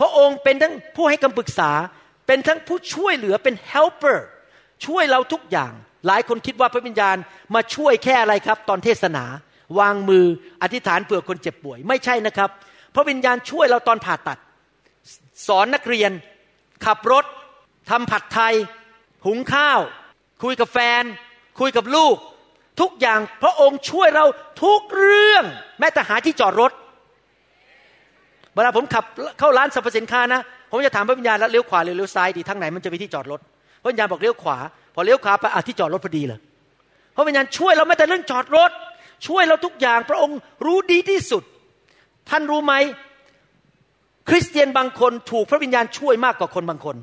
[0.00, 1.70] พระองค์เป็นทั้งผู้ให้คำปรึกษา
[2.26, 4.18] เป็นทั้งผู้ช่วยเหลือเป็น helper
[4.86, 5.72] ช่วยเราทุกอย่าง
[6.06, 7.16] หลายคนคิดว่าพระวิญญาณ
[7.54, 9.24] มาช่วยแค่อะไรครับ ตอนเทศนา
[9.78, 10.24] วางมือ
[10.62, 12.50] อธิษฐานเผื่อคนเจ็บป่วยไม่ใช่นะครับ
[12.94, 14.38] พระวิญญาณช่วยเราตอนผ่าตัด
[15.46, 16.10] สอนนักเรียน
[16.84, 17.24] ขับรถ
[17.90, 18.54] ทำผัดไทย
[19.26, 19.80] หุงข้าว
[20.42, 21.02] คุยกับแฟน
[21.60, 22.16] คุยกับลูก
[22.80, 24.24] ทุกอย่างพระองค์ช่วยเรา
[24.62, 25.44] ทุกเรื่อง
[25.80, 26.72] แม้แต่หาที่จอดรถ
[28.54, 29.04] เวลาผมขับ
[29.38, 30.40] เข้าร้านสรรพสินค้านะ
[30.70, 33.40] ผมจะถามพระวิญญาณแล้วเลี้ยวขวาหรือเลี้ยวซ้ายดีทั้งไหนมันจะมีที่จอดรถ
[33.82, 34.58] พระวิญญาณบอกเลี้ยวขวา
[34.94, 36.40] พอเลี้ยวขวาไปอาที่จอดรถพอดีเลย
[37.16, 38.70] พระวิญญาณช่วยเราแม้แต่เรื่องจอดรถ
[39.26, 41.42] ช่วยเราทุกอย่าง พระองค์รู้ดีที่สุด
[42.30, 42.74] ท่านรู้ไหม
[44.28, 46.96] คริสเตียนบางคนถูกพระวิญญาณช่วยมากกว่าคนบางคน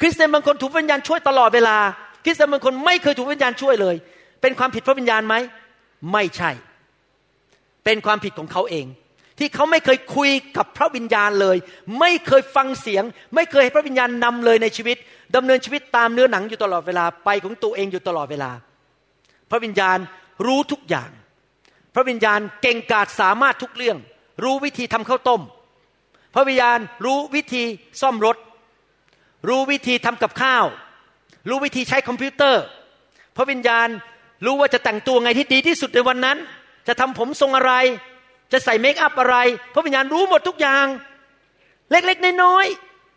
[0.00, 1.76] คริสเตียนบางคนถูกวิญญาณช่วยตลอดเวลา
[2.24, 3.96] คริสเตียนบางคนไม่เคยถูกวิญญาณช่วยเลย
[4.40, 5.34] เป็นความผิดพระวิญญาณไหม
[6.12, 6.50] ไม่ใช่
[7.84, 8.86] เป็นความผิดของเขาเอง
[9.38, 11.56] ที่เขาไม่เคยคุยกับพระวิญญาณเลย
[12.00, 14.96] ไม่เคยฟังเสียง ไม่เคยให้พระวิญญาณนำเลยในชีวิต
[15.36, 18.50] ดำเนินชีวิตตามเนื้อหนังอยู่ตลอดเวลาไปของตัวเองอยู่ตลอดเวลา
[19.50, 19.98] พระวิญญาณ
[20.46, 21.10] รู้ทุกอย่าง
[21.94, 23.98] พระวิญญาณเก่งกาจสามารถทุกเรื่อง
[24.44, 25.42] รู้วิธีทำข้าวต้ม
[26.34, 27.64] พระวิญญาณรู้วิธี
[28.00, 28.36] ซ่อมรถ
[29.48, 30.64] รู้วิธีทำกับข้าว
[31.48, 32.62] รู้วิธีใช้คอมพิวเตอร์
[33.36, 33.88] พระวิญญาณ
[34.44, 36.38] รู้ว่าจะแต่งตัวไงที่ดีที่สุดในวันนั้น
[36.88, 37.72] จะทำผมทรงอะไร
[38.52, 39.36] จะใส่เมคอัพอะไร
[39.74, 40.86] พระวิญญาณรู้หมดทุกอย่าง
[41.90, 42.66] เล็กๆน้อย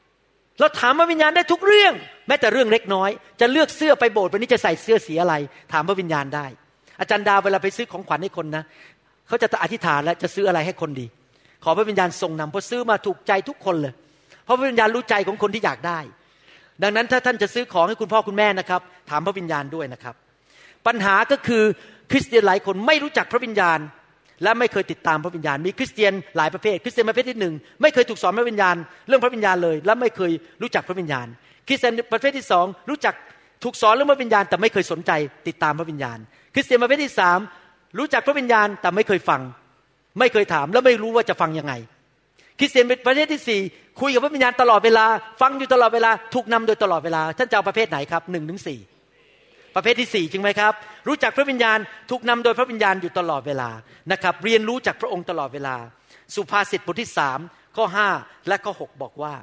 [0.03, 1.93] ๆเราถามพระวิญญาณได้ทุกเรื่อง
[2.27, 3.09] แม้แต่เรื่องเล็กน้อย
[3.39, 5.33] จะเลือกเสื้อไปโบสถ์วันนี้จะใส่เสื้อสีอะไร
[5.71, 6.45] ถามพระวิญญาณได้
[6.99, 8.63] อาจารย์ดาวเวลาไปซื้อของขวัญให้คนนะ
[9.27, 11.05] เขาจะอธิษฐานแล้วจะซื้ออะไรให้คนดี
[11.63, 13.93] ขอพระวิญญาณทรงนำเพราะซื้อมาถูกใจทุกคนเลย
[14.45, 15.99] เพราะพระวิญญาณรู้ใจของคนที่อยากได้
[16.83, 20.15] ดังนั้นถ้าท่านจะซื้อของให้คุณพ่อคุณแม่นะครับ ถามพระวิญญาณด้วยนะครับ
[20.87, 21.63] ปัญหาก็คือ
[22.11, 23.79] คริสเตียนหลายคนไม่รู้จักพระวิญญาณ
[24.43, 28.75] และไม่เคยติดตามพระวิญญาณ มีคริสเตียนหลายประเภท คริสเตียนประเภทที่หนึ่งไม่เคยถูกสอนพระวิญญาณ
[29.07, 31.27] เรื่องพระวิญญาณเลย และไม่เคยรู้จักพระวิญญาณ
[31.67, 33.15] คริสเตียนประเภทที่สองรู้จัก
[33.63, 35.11] ถูกสอนเรื่องพระวิญญาณ แต่ไม่เคยสนใจ
[35.47, 36.17] ติดตามพระวิญญาณ
[36.53, 37.39] คริสเตียนประเภทที่สาม
[37.97, 39.41] รู้จักพระวิญญาณแต่ไม่เคยฟัง
[40.19, 41.73] ไม่เคยถามและไม่รู้ว่าจะฟังยังไง
[42.59, 43.61] คริสเตียนเป็นประเภทที่สี่
[44.01, 45.05] คุยกับพระวิญญาณตลอดเวลา
[45.41, 48.79] ฟังอยู่ตลอดเวลาถูกนำโดยตลอดเวลาท่านจะเอาประเภทไหนครับหนึ่งถึงสี่
[49.75, 50.73] ประเภทที่สี่จริงไหมครับ
[51.07, 51.77] รู้จักพระวิญญาณ
[52.09, 53.69] ถูกนำโดยพระวิญญาณอยู่ตลอดเวลา
[54.11, 55.75] นะครับ เรียนรู้จากพระองค์ตลอดเวลา
[56.35, 57.39] สุภาษิตบทที่สาม
[57.75, 58.09] ข้อห้า
[58.47, 59.35] และข้อหบอกว่า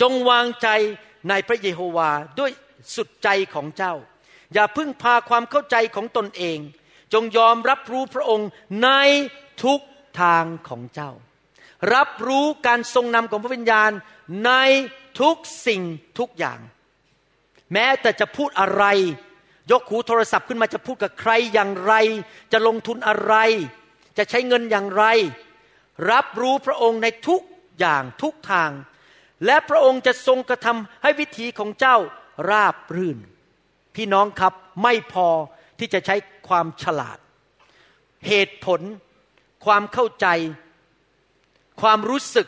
[0.00, 0.68] จงวางใจ
[1.28, 2.50] ในพระเยโฮวาด้วย
[2.96, 3.94] สุดใจของเจ้า
[4.54, 6.58] อย่าพึ่งพาความเข้าใจของตนเอง
[7.12, 8.48] จงยอมรับรู้พระองค์
[8.82, 8.88] ใน
[9.62, 9.80] ทุก
[10.20, 11.10] ทางของเจ้า
[11.94, 13.90] รับรู้การทรงนำของพระวิญญาณ
[14.46, 14.52] ใน
[15.20, 15.82] ทุกสิ่ง
[16.18, 16.58] ทุกอย่าง
[17.72, 18.84] แม้แต่จะพูดอะไร
[19.70, 21.92] ยกหูโทรศัพท์ขึ้นมาจะพูดกับใครอย่างไร
[22.52, 23.34] จะลงทุนอะไร
[24.18, 25.04] จะใช้เงินอย่างไร
[26.12, 27.42] รับรู้พระองค์ในทุก
[27.78, 28.70] อย่างทุกทาง
[29.46, 31.96] และพระองค์จะทรงกระทำให้วิถีของเจ้า
[32.50, 33.18] ราบรื่น
[33.94, 35.28] พี่น้องครับไม่พอ
[35.78, 36.16] ที่จะใช้
[36.48, 37.18] ความฉลาด
[38.28, 38.80] เหตุผล
[39.64, 40.26] ความเข้าใจ
[41.80, 42.46] ความรู้สึก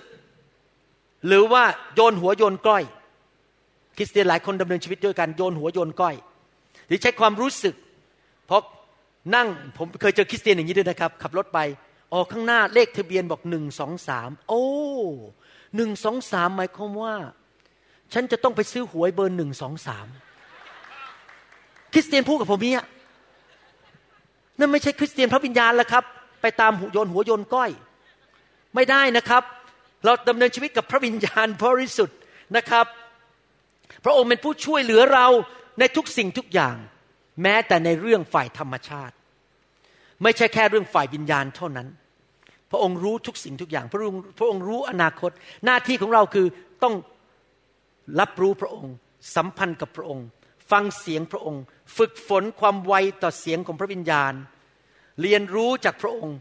[1.26, 1.64] หรือว่า
[1.94, 2.84] โยนหัวโยนก้อย
[3.96, 6.14] คริสเตียนหลายคนดำเนินชีวิตด้วยกันโยนหัวโยนก้อย
[6.86, 7.74] หรือใช้ความรู้สึก
[8.46, 8.62] เพราะ
[9.34, 11.58] นั่งผมเคยเจอคริสเตียนอย่างนี้ด้วยนะครับ ขับรถไป
[12.14, 14.64] ออกข้างหน้าเลขทะเบียนบอกหนึ่งสองสามโอ้
[15.76, 17.14] หนึ่งสองสามหมายความว่า
[18.12, 20.06] ฉันจะต้องไปซื้อหวยเบอร์หนึ่งสองสาม
[21.92, 22.84] คริสเตียนพูดกับผมเนี่ย
[24.58, 26.04] นั่นไม่ใช่คริสเตียนพระวิญญาณแล้วครับ
[26.42, 27.70] ไปตามหโยนหัวโยนก้อย
[28.74, 29.42] ไม่ได้นะครับ
[30.04, 32.18] เราดำเนินชีวิตกับพระวิญญาณบริสุทธิ์
[32.56, 32.86] นะครับ
[34.04, 35.26] พระองค์เป็นผู้ช่วยเหลือเรา
[35.78, 36.76] ในทุกสิ่งทุกอย่าง
[37.42, 39.14] แม้แต่ในเรื่องฝ่ายธรรมชาติ
[40.22, 41.88] ไม่ใช่แค่เรื่องฝ่ายวิญญาณเท่านั้น
[42.70, 45.30] พระองค์รู้ทุกสิ่งทุกอย่าง พระองค์พระองค์รู้อนาคต
[45.64, 46.46] หน้าที่ของเราคือ
[46.82, 46.94] ต้อง
[48.20, 48.92] รับรู้พระองค์
[49.36, 50.26] สัมพันธ์กับพระองค์
[50.70, 51.62] ฟังเสียงพระองค์
[51.96, 54.32] ฝึกฝนความไวต่อเสียงของพระวิญญาณ
[55.22, 56.36] เรียนรู้จากพระองค์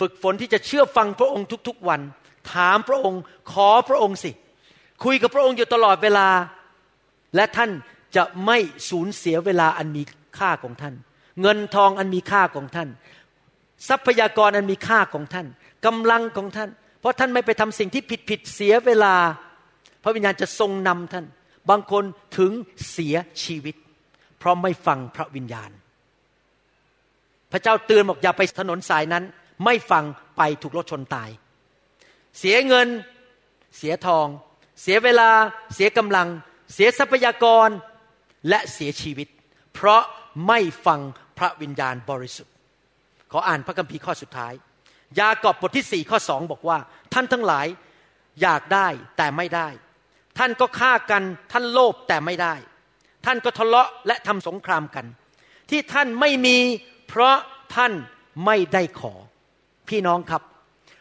[0.00, 2.00] ฝึกฝนที่จะเชื่อฟังพระองค์ทุกๆวัน
[2.52, 3.22] ถามพระองค์
[3.52, 4.30] ขอพระองค์สิ
[5.04, 6.28] คุยกับพระองค์อยู่ตลอดเวลา
[7.36, 7.70] และท่าน
[8.16, 8.58] จะไม่
[8.90, 10.02] สูญเสียเวลาอันมี
[10.38, 10.94] ค่าของท่าน
[11.42, 12.88] เงินทองอันมีค่าของท่าน
[13.88, 15.46] ทรัพยากรอันมีค่าของท่าน
[15.86, 16.70] กำลังของท่าน
[17.00, 19.14] เพราะท่านไม่ไปทำสิ่งที่ผิดผิดเสียเวลา
[20.02, 21.26] พระวิญญาณจะทรงนำท่าน
[21.70, 22.04] บางคน
[22.38, 22.52] ถึง
[22.90, 23.74] เสียชีวิต
[24.38, 25.70] เพราะไม่ฟังพระวิญญาณ
[27.52, 29.24] พระเจ้าเตือนบอกอย่าไปถนนสายนั้น
[29.64, 30.04] ไม่ฟัง
[30.36, 31.30] ไปถูกรถชนตาย
[32.38, 32.88] เสียเงิน
[33.76, 34.26] เสียทอง
[34.82, 35.30] เสียเวลา
[35.74, 36.28] เสียกำลัง
[36.74, 37.68] เสียทรัพยากร
[38.48, 39.28] และเสียชีวิต
[39.74, 40.02] เพราะ
[40.48, 41.00] ไม่ฟัง
[41.38, 42.54] พระวิญญาณบริสุทธิ์
[43.32, 44.52] ขออ่านพระคัมภีร์ข้อสุดท้าย
[45.20, 46.78] ยากอบบทที่สี่ข้อสองบอกว่า
[47.14, 47.66] ท่านทั้งหลาย
[48.42, 49.68] อยากได้แต่ไม่ได้
[50.38, 52.54] ท่านก็ฆ่ากันท่านโลภแต่ไม่ได้
[53.26, 55.06] ท่านก็ทะเลาะและทำสงครามกัน
[55.70, 56.58] ที่ท่านไม่มี
[57.08, 57.36] เพราะ
[57.74, 57.92] ท่าน
[58.46, 59.14] ไม่ได้ขอ
[59.90, 60.42] พี่น้องครับ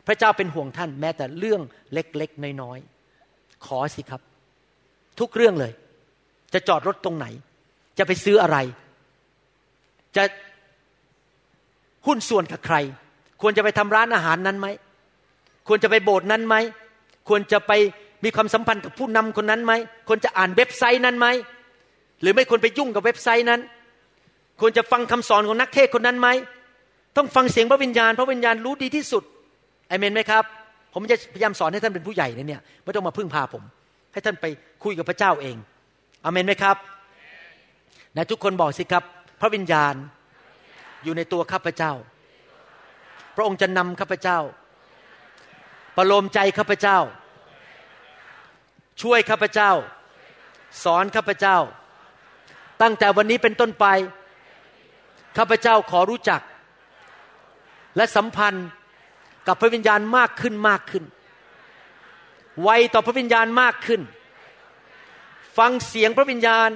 [0.07, 1.61] พระเจ้าเป็นห่วงท่านแม้แต่เรื่อง
[1.93, 4.21] เล็กๆน้อยๆขอสิครับ
[5.19, 5.73] ทุกเรื่องเลย
[6.53, 7.25] จะจอดรถตรงไหน
[7.97, 8.57] จะไปซื้ออะไร
[10.15, 10.23] จะ
[12.07, 12.75] หุ้นส่วนกับใคร
[13.41, 14.67] ควรจะไปทำร้านอาหารนั้นไหม
[15.67, 16.55] ควรจะไปโบสถ์นั้นไหม
[17.29, 17.71] ควรจะไป
[18.23, 19.73] มีความสัมพันธ์กับผู้นำคนนั้นไหม
[20.07, 21.27] ควรจะอ่านเว็บไซต์นั้นไหม
[22.21, 23.61] หรือไม่ควรไปยุ่งกับเว็บไซต์นั้น
[24.59, 26.29] ควรจะฟังคำสอนของนักเทศคนนั้นไหม
[27.17, 29.23] ต้องฟังเสียงพระวิญญาณ พระวิญญาณรู้ดีที่สุด
[29.89, 30.43] อเมนไหมครับ
[30.93, 33.63] ผมจะพยายามสอนให้ท่านเป็นผู้ใหญ่เนี่ยไม่ต้องมาพึ่งพาผม
[34.13, 34.45] ให้ท่านไป
[34.83, 35.55] คุยกับพระเจ้าเอง
[36.25, 36.77] อเมนไหมครับ
[38.15, 39.03] นะทุกคนบอกสิครับ
[39.41, 39.93] พระวิญญาณ
[41.03, 41.93] อยู่ในตัวข้าพเจ้า
[43.35, 44.39] พระองค์จะนำข้าพเจ้า
[45.97, 46.97] ประโลมใจข้าพเจ้า
[49.01, 49.71] ช่วยข้าพเจ้า
[50.83, 51.57] สอนข้าพเจ้า
[52.81, 53.85] ตั้งแต่วันนี้เป็นต้นไป
[55.37, 56.41] ข้าพเจ้าขอรู้จัก
[57.97, 58.67] และสัมพันธ์
[59.47, 61.03] กับพระวิญญาณมากขึ้นมากขึ้น
[62.63, 64.01] ไวต่อพระวิญญาณมากขึ้น
[65.57, 66.69] ฟังเสียงพระวิญญาณ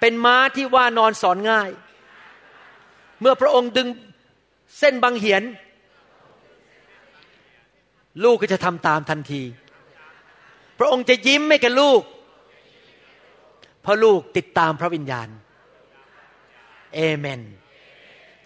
[0.00, 1.70] เป็นม้าที่ว่านอนสอนง่าย
[3.20, 3.88] เมื่อพระองค์ดึง
[4.78, 5.42] เส้นบางเหียน
[8.24, 9.42] ลูกก็จะทำตามทันที
[10.78, 12.02] พระองค์จะยิ้มให้กับลูก
[13.82, 15.28] เพราะลูกติดตามพระวิญญาณ
[16.94, 17.40] เอเมน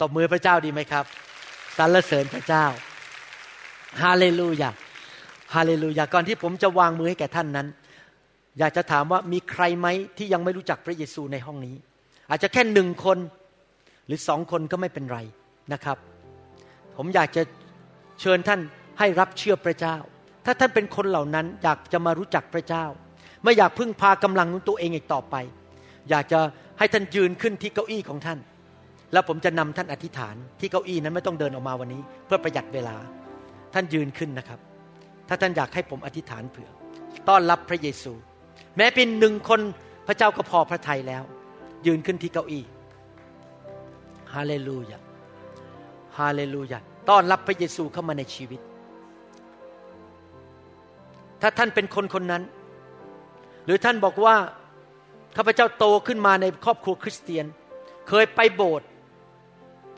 [0.08, 1.04] บมือพระเจ้าดีไหมครับ
[1.76, 2.64] สรรเสริญพระเจ้า
[4.02, 4.70] ฮาเลลูยา
[5.54, 7.66] ฮาเลลูยาก่อนที่ผมจะวางมือให้แก่ท่านนั้น
[8.58, 9.86] อยากจะถามว่ามีใครไหม
[10.18, 11.76] ที่ยังไม่รู้จักพระเยซูในห้องนี้
[12.30, 13.18] อาจจะแค่หนึ่งคน
[14.06, 15.18] หรือสองคนก็ไม่เป็นไร
[15.72, 15.98] นะครับ
[16.96, 17.42] ผมอยากจะ
[18.20, 18.60] เชิญท่าน
[18.98, 19.96] ให้รับเชื่อพระเจ้า
[20.44, 22.84] ถ้าท่านเป็นคนเหล่านั้นอยากจะมารู้จักพระเจ้า
[23.44, 25.34] ไม่อยากพึ่งพากำลังของตัวเองอีกต่อไป
[26.10, 26.40] อยากจะ
[26.78, 28.38] ให้ท่านยืนขึ้นที่เก้าอี้ของท่าน
[29.12, 32.96] แล้วผมจะนำท่านอธิษฐานที่เก้าอี้นั้นไม่ต้องเดินออกมาวันนี้ เพื่อประหยัดเวลา
[33.74, 34.60] ท่านยืนขึ้นนะครับ
[35.28, 36.70] ถ้าท่านอยากให้ผมอธิษฐานเผื่อ
[37.28, 38.12] ต้อนรับพระเยซู
[38.76, 39.60] แม้เป็นหนึ่งคน
[40.06, 41.22] พระเจ้าก็พอพระทัยแล้ว
[41.86, 42.64] ยืนขึ้นที่เก้าอี้
[44.34, 44.98] ฮาเลลูยา
[46.18, 46.78] ฮาเลลูยา
[47.10, 48.60] ต้อนรับพระเยซูเข้ามาในชีวิต
[51.42, 52.42] ถ้าท่านเป็นคนคนนั้น
[53.64, 54.36] หรือท่านบอกว่า
[55.36, 57.46] ข้าพเจ้าโตขึ้นมาในครอบครัวคริสเตียน
[58.08, 58.88] เคยไปโบสถ์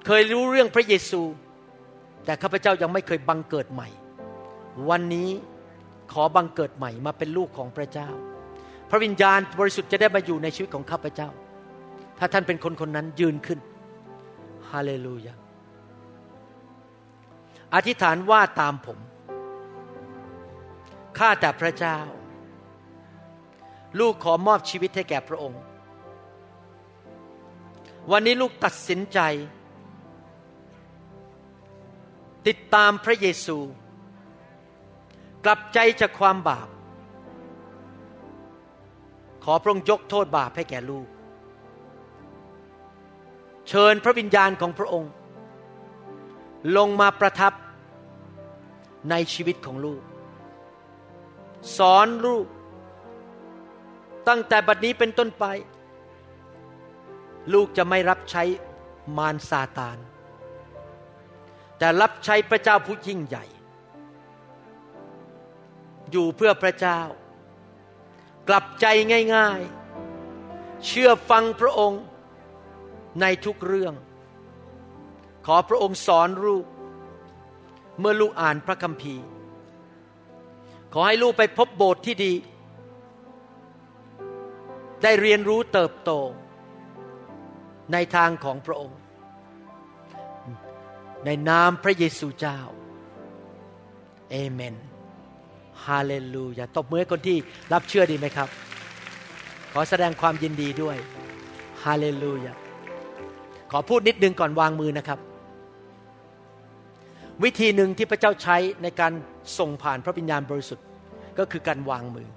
[0.06, 1.22] เคยรู้เรื่องพระเยซู
[2.24, 3.88] แต่ข้าพเจ้ายังไม่เคยบังเกิดใหม่
[4.90, 5.28] วันนี้
[6.12, 8.08] ขอบังเกิดใหม่มาเป็นลูกของพระเจ้า
[8.90, 11.28] พระวิญญาณบริสุทธิ์จะได้มาอยู่ในชีวิตของข้าพเจ้า
[12.18, 13.58] ถ้าท่านเป็นคนคนนั้นยืนขึ้น
[14.70, 15.34] ฮาเลลูยา
[17.74, 18.98] อธิษฐานว่าตามผม
[21.18, 21.98] ข้าแต่พระเจ้า
[24.00, 25.60] ลูกขอมอบชีวิตให้แก่พระองค์
[28.12, 29.20] วันนี้ลูกตัดสินใจ
[32.46, 33.58] ติดตามพระเยซู
[35.44, 36.68] กลับใจจากความบาป
[39.44, 41.08] ขอพระองค์ยกโทษบาปให้แก่ลูก
[43.68, 45.12] เชิญพระวิญญาณของพระองค์
[46.76, 47.52] ลงมาประทับ
[49.10, 50.02] ในชีวิตของลูก
[51.78, 52.46] สอนลูก
[54.28, 55.44] ตั้งแต่บัดนี้เป็นต้นไป
[57.52, 58.42] ลูกจะไม่รับใช้
[59.16, 59.98] มารซาตาน
[61.78, 63.44] แต่รับใช้พระเจ้าผู้ยิ่งใหญ่
[66.10, 67.00] อยู่เพื่อพระเจ้า
[68.48, 68.86] กลับใจ
[69.34, 72.02] ง่ายๆ เชื่อฟังพระองค์
[73.20, 73.94] ในทุกเรื่อง
[75.46, 76.66] ขอพระองค์สอนลูก
[78.00, 79.24] เมื่อลูกอ่านพระคัมภีร์
[80.92, 82.32] ขอให้ลูกไปพบโบสถ์ที่ดี
[85.02, 86.10] ได้เรียนรู้เติบโต
[87.92, 88.98] ในทางของพระองค์
[91.24, 92.58] ในนามพระเยซูเจ้า
[94.30, 94.74] เอเมน
[95.86, 97.36] ฮาเลลูยาตบมือให้คนที่
[97.72, 98.48] รับเชื่อดีไหมครับ
[99.72, 100.96] ขอแสดงความยินดีด้วย
[101.84, 102.54] ฮาเลลูยา
[103.70, 105.18] ขอพูดนิดนึงก่อนวางมือนะครับ
[107.44, 109.12] วิธีหนึ่งที่พระเจ้าใช้ในการ
[109.58, 110.86] ส่งผ่านพระวิญญาณบริสุทธิ์
[111.38, 112.28] ก็คือการวางมือ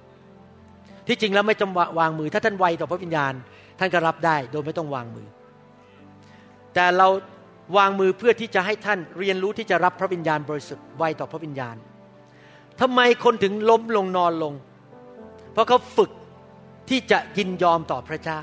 [1.08, 3.34] ที่จริงแล้วไม่จำวางมือ ถ้าท่านไวต่อพระวิญญาณ
[3.80, 5.28] ท่านก็รับได้โดยไม่ต้องวางมือ
[6.74, 7.08] แต่เรา
[7.78, 11.76] วางมือเพื่อที่จะให้ท่านเรียนรู้ที่จะรับพระวิญญาณบริสุทธิ์ไวต่อพระวิญญาณ
[12.82, 14.54] ทำไมคนถึงล้มลงนอนลง
[15.54, 16.12] เพราะเขาฝึก
[16.90, 18.40] ที่จะยินยอมต่อพระเจ้า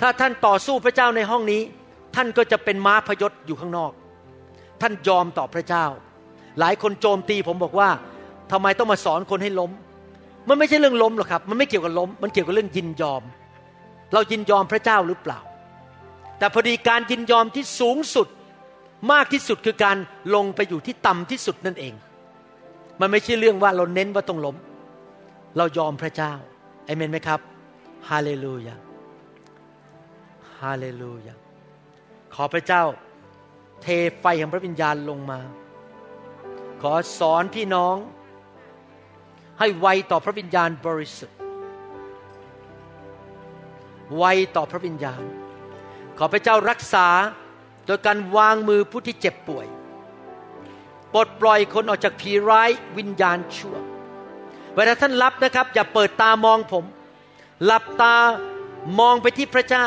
[0.00, 1.62] ถ้าท่านต่อสู้พระเจ้าในห้องนี้
[2.16, 3.92] ท่านก็จะเป็นม้าพยศอยู่ข้างนอก
[4.80, 5.84] ท่านยอมต่อพระเจ้า
[6.60, 7.88] หลายคนโจมตีผมบอกว่า
[8.52, 9.70] ทำไมต้องมาสอนคนให้ล้ม
[10.48, 13.22] มันไม่ใช่เรื่องล้มหรอกครับ มันไม่เกี่ยวกับล้ม มันเกี่ยวกับเรื่องยินยอม
[14.12, 15.38] เรายินยอมพระเจ้าหรือเปล่า
[16.38, 18.28] แต่พอดีการยินยอมที่สูงสุด
[19.12, 19.96] มากที่สุดคือการ
[20.34, 21.94] ลงไปอยู่ที่ต่ำที่สุดนั่นเอง
[23.00, 24.56] มันไม่ใช่เรื่องว่าเราเน้นว่าต้องล้ม
[25.56, 26.32] เรายอมพระเจ้า
[26.86, 27.40] เอเมนไหมครับ
[28.08, 28.76] ฮาเลลูยา
[30.60, 31.34] ฮาเลลูยา
[32.34, 32.82] ขอพระเจ้า
[33.82, 33.86] เท
[34.20, 35.40] ไฟแห่งพระวิญญาณลงมา
[36.82, 37.96] ขอสอนพี่น้อง
[39.58, 41.38] ให้ไวต่อพระวิญญาณบริสุทธิ์
[44.18, 44.24] ไว
[44.56, 45.22] ต่อพระวิญญาณ
[46.18, 47.08] ขอพระเจ้ารักษา
[47.86, 49.66] โดยการวางมือผู้ที่เจ็บป่วย
[51.12, 53.76] ปลดปล่อยคนออกจากผีร้ายวิญญาณชั่ว
[54.74, 56.84] เวลาท่านรับนะครับ อย่าเปิดตามองผม
[57.64, 58.16] หลับตา
[58.98, 59.86] มองไปที่พระเจ้า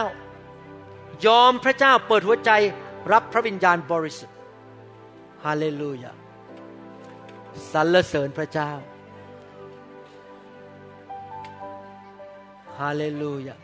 [1.26, 2.52] ยอมพระเจ้าเปิดหัวใจ
[3.12, 4.38] รับพระวิญญาณบริสุทธิ์
[5.46, 6.12] ฮาเลลูยา
[7.72, 8.72] สรรเสริญพระเจ้า
[12.80, 13.56] ฮาเลลูยา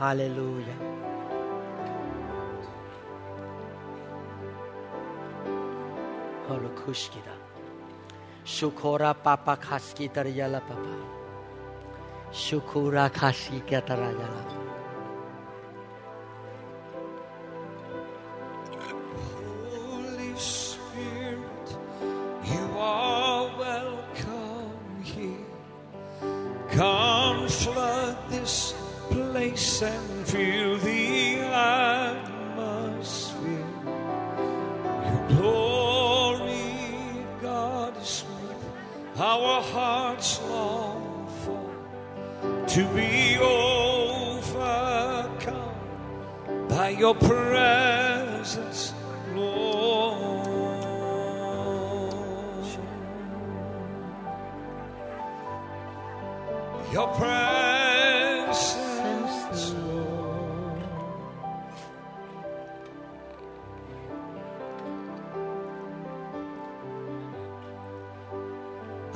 [0.00, 0.80] Hallelujah.
[6.48, 7.34] Holokushkida.
[8.46, 10.94] Shukora papa kaskita yala papa.
[12.32, 14.56] Shukura kaskita yala papa.
[26.72, 28.79] Come flood this
[29.40, 31.38] place and feel the
[32.18, 32.44] atmosphere.
[35.08, 36.76] Your glory,
[37.40, 38.60] God, is what
[39.18, 41.64] our hearts long for.
[42.74, 44.58] To be overcome
[46.68, 48.92] by your presence,
[49.34, 50.50] Lord.
[56.92, 57.79] Your presence,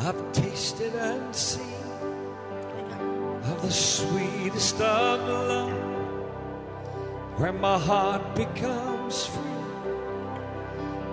[0.06, 1.62] I've tasted and seen
[3.50, 5.72] of the sweetest of love,
[7.38, 9.40] where my heart becomes free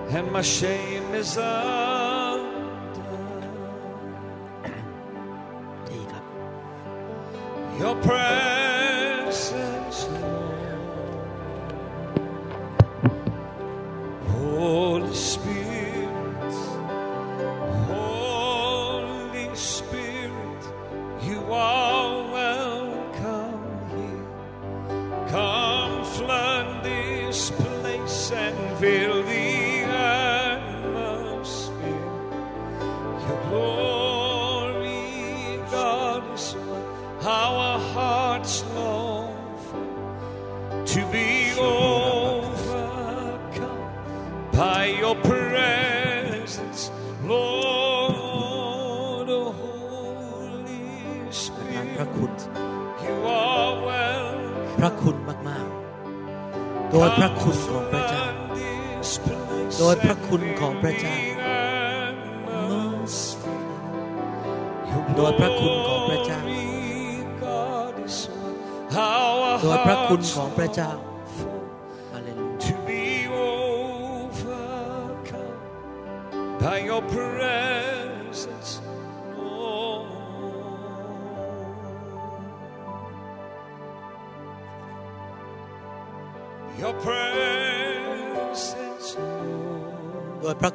[0.09, 2.51] and my shame is undone.
[7.79, 8.40] Your prayer.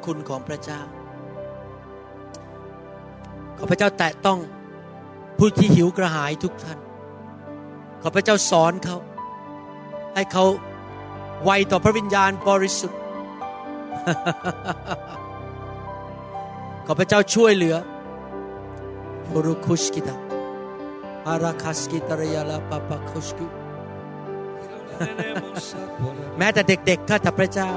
[0.07, 0.81] คุณของพระเจ้า
[3.57, 4.39] ขอพระเจ้าแตะต้อง
[5.37, 6.79] ผู้ที่หิวกระหายทุกท่าน
[8.01, 8.97] ขอพระเจ้าสอนเขา
[10.15, 10.45] ให้เขา
[11.43, 12.99] ไวต่อพระวิญญาณบริสุทธิ์
[16.85, 17.75] ขอพระเจ้าช่วยเหลือ
[19.29, 20.15] โรุคุสกิตา
[21.27, 23.47] อาราคัสกิตารยาลาปาปาคุสกุ
[26.37, 27.71] แม้แต่เด็กๆข้าแต่พระเจ้า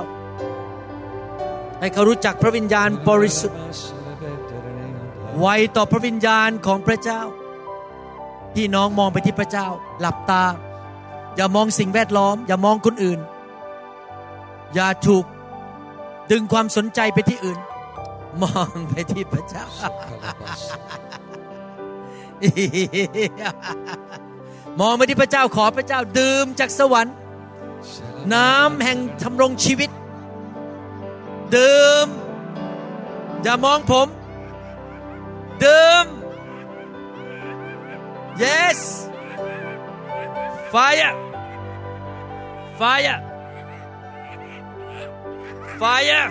[1.80, 3.60] ให้เขารู้จักพระวิญญาณบริสุทธิ์
[5.40, 7.20] ไวต่อพระวิญญาณของพระเจ้า
[8.54, 9.66] พี่น้องมองไปที่พระเจ้า
[10.00, 10.44] หลับตา
[11.36, 13.20] อย่ามองสิ่งแวดล้อม อย่ามองคนอื่น
[14.74, 15.24] อย่าถูก
[16.30, 17.58] ดึงความสนใจไปที่อื่น
[18.42, 19.66] มองไปที่พระเจ้า
[24.80, 27.14] มองไปที่พระเจ้าขอพระเจ้าดื่มจากสวรรค์
[28.34, 29.90] น้ำแห่งทำรงชีวิต
[31.56, 32.08] ดื่ม
[33.42, 34.06] อย่ามองผม
[35.64, 36.04] ดื่ม
[38.42, 38.80] yes
[40.72, 41.14] fire
[42.80, 43.18] fire
[45.80, 46.26] fire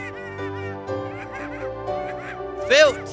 [2.70, 3.08] filled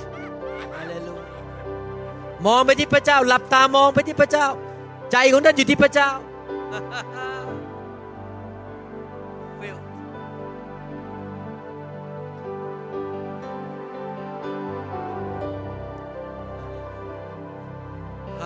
[2.47, 4.47] มองไปที่พระเจ้า หลับตามองไปที่พระเจ้า
[5.13, 6.11] ใจของท่านอยู่ที่พระเจ้า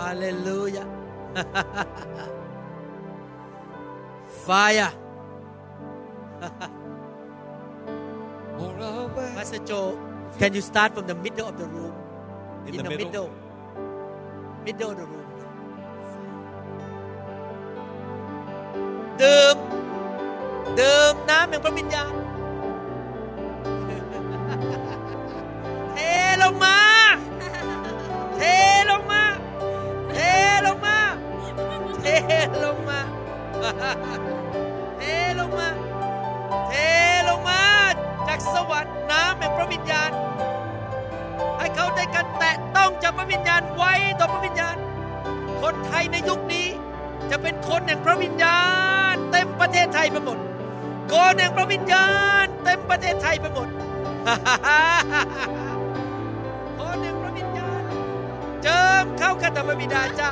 [0.06, 0.84] าเลลูยา
[4.46, 4.92] Fire
[9.34, 9.98] Pastor Joe
[10.38, 11.94] can you start from the middle of the room
[12.66, 13.06] In in the the middle?
[13.10, 13.30] middle
[14.66, 15.22] middle of the room
[19.22, 19.56] ดื่ม
[20.80, 22.12] ดื่มน้ำแห่งพระวิญญาณ
[23.86, 24.42] เทลงมา
[25.94, 26.00] เท
[26.42, 26.76] ลงมา
[28.36, 28.40] เท
[32.65, 32.99] ลงมา
[34.97, 35.03] เท
[35.39, 35.69] ลงมา
[36.67, 36.73] เท
[37.29, 37.61] ลงมา
[38.27, 40.11] จากสวรรค์น้ำแห่งพระวิญญาณ
[41.57, 44.75] ให้เขาได้การแตะต้องจากพระวิญญาณไว้ต่อพระวิญญาณ
[45.61, 46.67] คนไทยในยุคนี้
[47.31, 48.59] จะเป็นคนแห่งพระวิญญา
[49.13, 50.37] ณ เต็มประเทศไทยไปหมด
[51.11, 52.07] คนแห่งพระวิญญา
[52.43, 53.67] ณ เต็มประเทศไทยไปหมด
[56.79, 57.81] คนแห่งพระวิญญาณ
[58.63, 60.31] เจิมเข้ากันธรรมบิดาเจ้า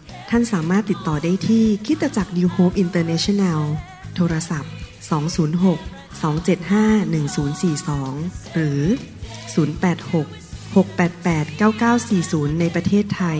[0.33, 3.61] ท่านสามารถติดต่อได้ที่คริดจักร New Hope International
[4.15, 4.71] โทรศัพท์
[5.61, 8.81] 206 275-1042 หรือ
[9.55, 11.47] 086 688
[12.09, 13.39] 9940 ในประเทศไทย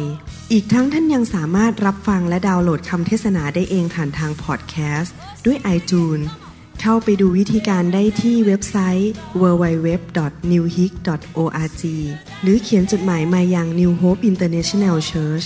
[0.52, 5.16] อีกทั้งท่านยังสามารถรับฟังและดาวน์โหลดคำเทศนาได้เองผ่านทางพอดแคสต์
[5.46, 6.26] ด้วย iTunes
[6.82, 9.12] เข้าไปดูวิธีการได้ที่เว็บไซต์
[9.42, 11.84] www.newhick.org
[12.42, 15.46] หรือเขียนจดหมายมายัง New Hope International Church